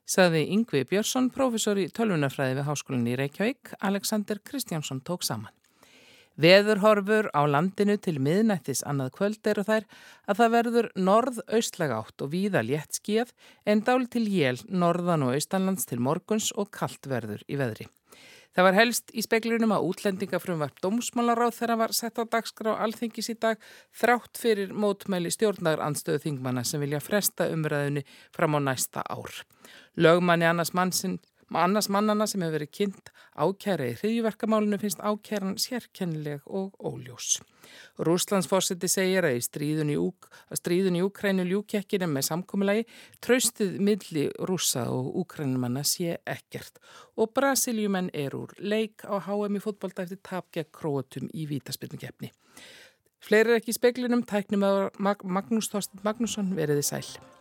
saði 0.08 0.46
Yngvi 0.54 0.86
Björnsson, 0.88 1.28
professor 1.34 1.78
í 1.80 1.86
tölvunafræði 1.92 2.56
við 2.58 2.68
Háskólinni 2.70 3.12
í 3.12 3.18
Reykjavík, 3.20 3.74
Alexander 3.84 4.40
Kristjánsson 4.40 5.02
tók 5.04 5.26
saman. 5.26 5.52
Veðurhorfur 6.38 7.32
á 7.34 7.42
landinu 7.50 7.96
til 7.98 8.20
miðnættis 8.22 8.84
annað 8.86 9.10
kvöld 9.16 9.48
eru 9.50 9.64
þær 9.66 9.86
að 10.30 10.38
það 10.38 10.52
verður 10.54 10.88
norð-austlega 11.08 11.98
átt 11.98 12.22
og 12.22 12.30
víða 12.30 12.62
létt 12.62 13.00
skíð 13.00 13.32
en 13.66 13.82
dál 13.82 14.06
til 14.06 14.22
jél 14.30 14.62
norðan 14.70 15.26
og 15.26 15.34
austanlands 15.34 15.88
til 15.90 15.98
morguns 15.98 16.52
og 16.54 16.70
kallt 16.70 17.10
verður 17.10 17.42
í 17.50 17.58
veðri. 17.58 17.88
Það 18.56 18.66
var 18.66 18.76
helst 18.78 19.12
í 19.14 19.22
speklunum 19.22 19.72
að 19.76 19.86
útlendingafrumvarp 19.90 20.80
dómsmálaráð 20.82 21.54
þegar 21.60 21.80
var 21.82 21.94
sett 21.96 22.18
á 22.18 22.24
dagskrá 22.24 22.74
alþingis 22.84 23.30
í 23.30 23.36
dag 23.38 23.60
þrátt 24.00 24.40
fyrir 24.40 24.72
mótmæli 24.72 25.30
stjórnar 25.34 25.82
anstöðu 25.84 26.24
þingmanna 26.24 26.64
sem 26.66 26.82
vilja 26.82 27.02
fresta 27.04 27.50
umræðinu 27.52 28.02
fram 28.34 28.56
á 28.56 28.60
næsta 28.70 29.04
ár. 29.04 29.30
Lögmanni 30.00 30.48
annars 30.48 30.74
mannsinn 30.74 31.18
Annars 31.56 31.88
mannana 31.88 32.26
sem 32.28 32.42
hefur 32.44 32.58
verið 32.58 32.72
kynnt 32.76 33.10
ákæra 33.38 33.86
í 33.88 33.94
hriðjverkamálinu 33.96 34.78
finnst 34.82 35.00
ákæran 35.00 35.54
sérkennileg 35.60 36.42
og 36.44 36.74
óljós. 36.76 37.38
Rúslandsfórseti 38.04 38.88
segir 38.88 39.24
að, 39.24 39.38
stríðun 39.46 39.92
í, 39.92 39.96
Úk, 40.00 40.28
að 40.52 40.60
stríðun 40.60 40.98
í 40.98 41.04
Úkrænu 41.06 41.46
ljúkjekkinu 41.48 42.08
með 42.10 42.26
samkommulagi 42.28 42.84
tröstuð 43.24 43.78
milli 43.80 44.26
rúsa 44.48 44.84
og 44.92 45.08
úkrænumanna 45.22 45.84
sé 45.88 46.18
ekkert 46.28 46.82
og 47.16 47.32
Brasiljumenn 47.36 48.12
er 48.12 48.36
úr 48.36 48.52
leik 48.58 49.04
á 49.08 49.16
HM 49.16 49.56
í 49.56 49.64
fótbolda 49.64 50.04
eftir 50.04 50.20
tapgja 50.22 50.66
króatum 50.68 51.30
í 51.32 51.48
vítaspilningefni. 51.48 52.32
Fleiri 53.24 53.56
ekki 53.56 53.72
í 53.72 53.78
speklinum, 53.78 54.22
tæknum 54.22 54.62
að 54.68 54.78
Magnús 55.00 55.72
Þorsten 55.72 56.04
Magnússon 56.04 56.54
veriði 56.54 56.84
sæl. 56.86 57.37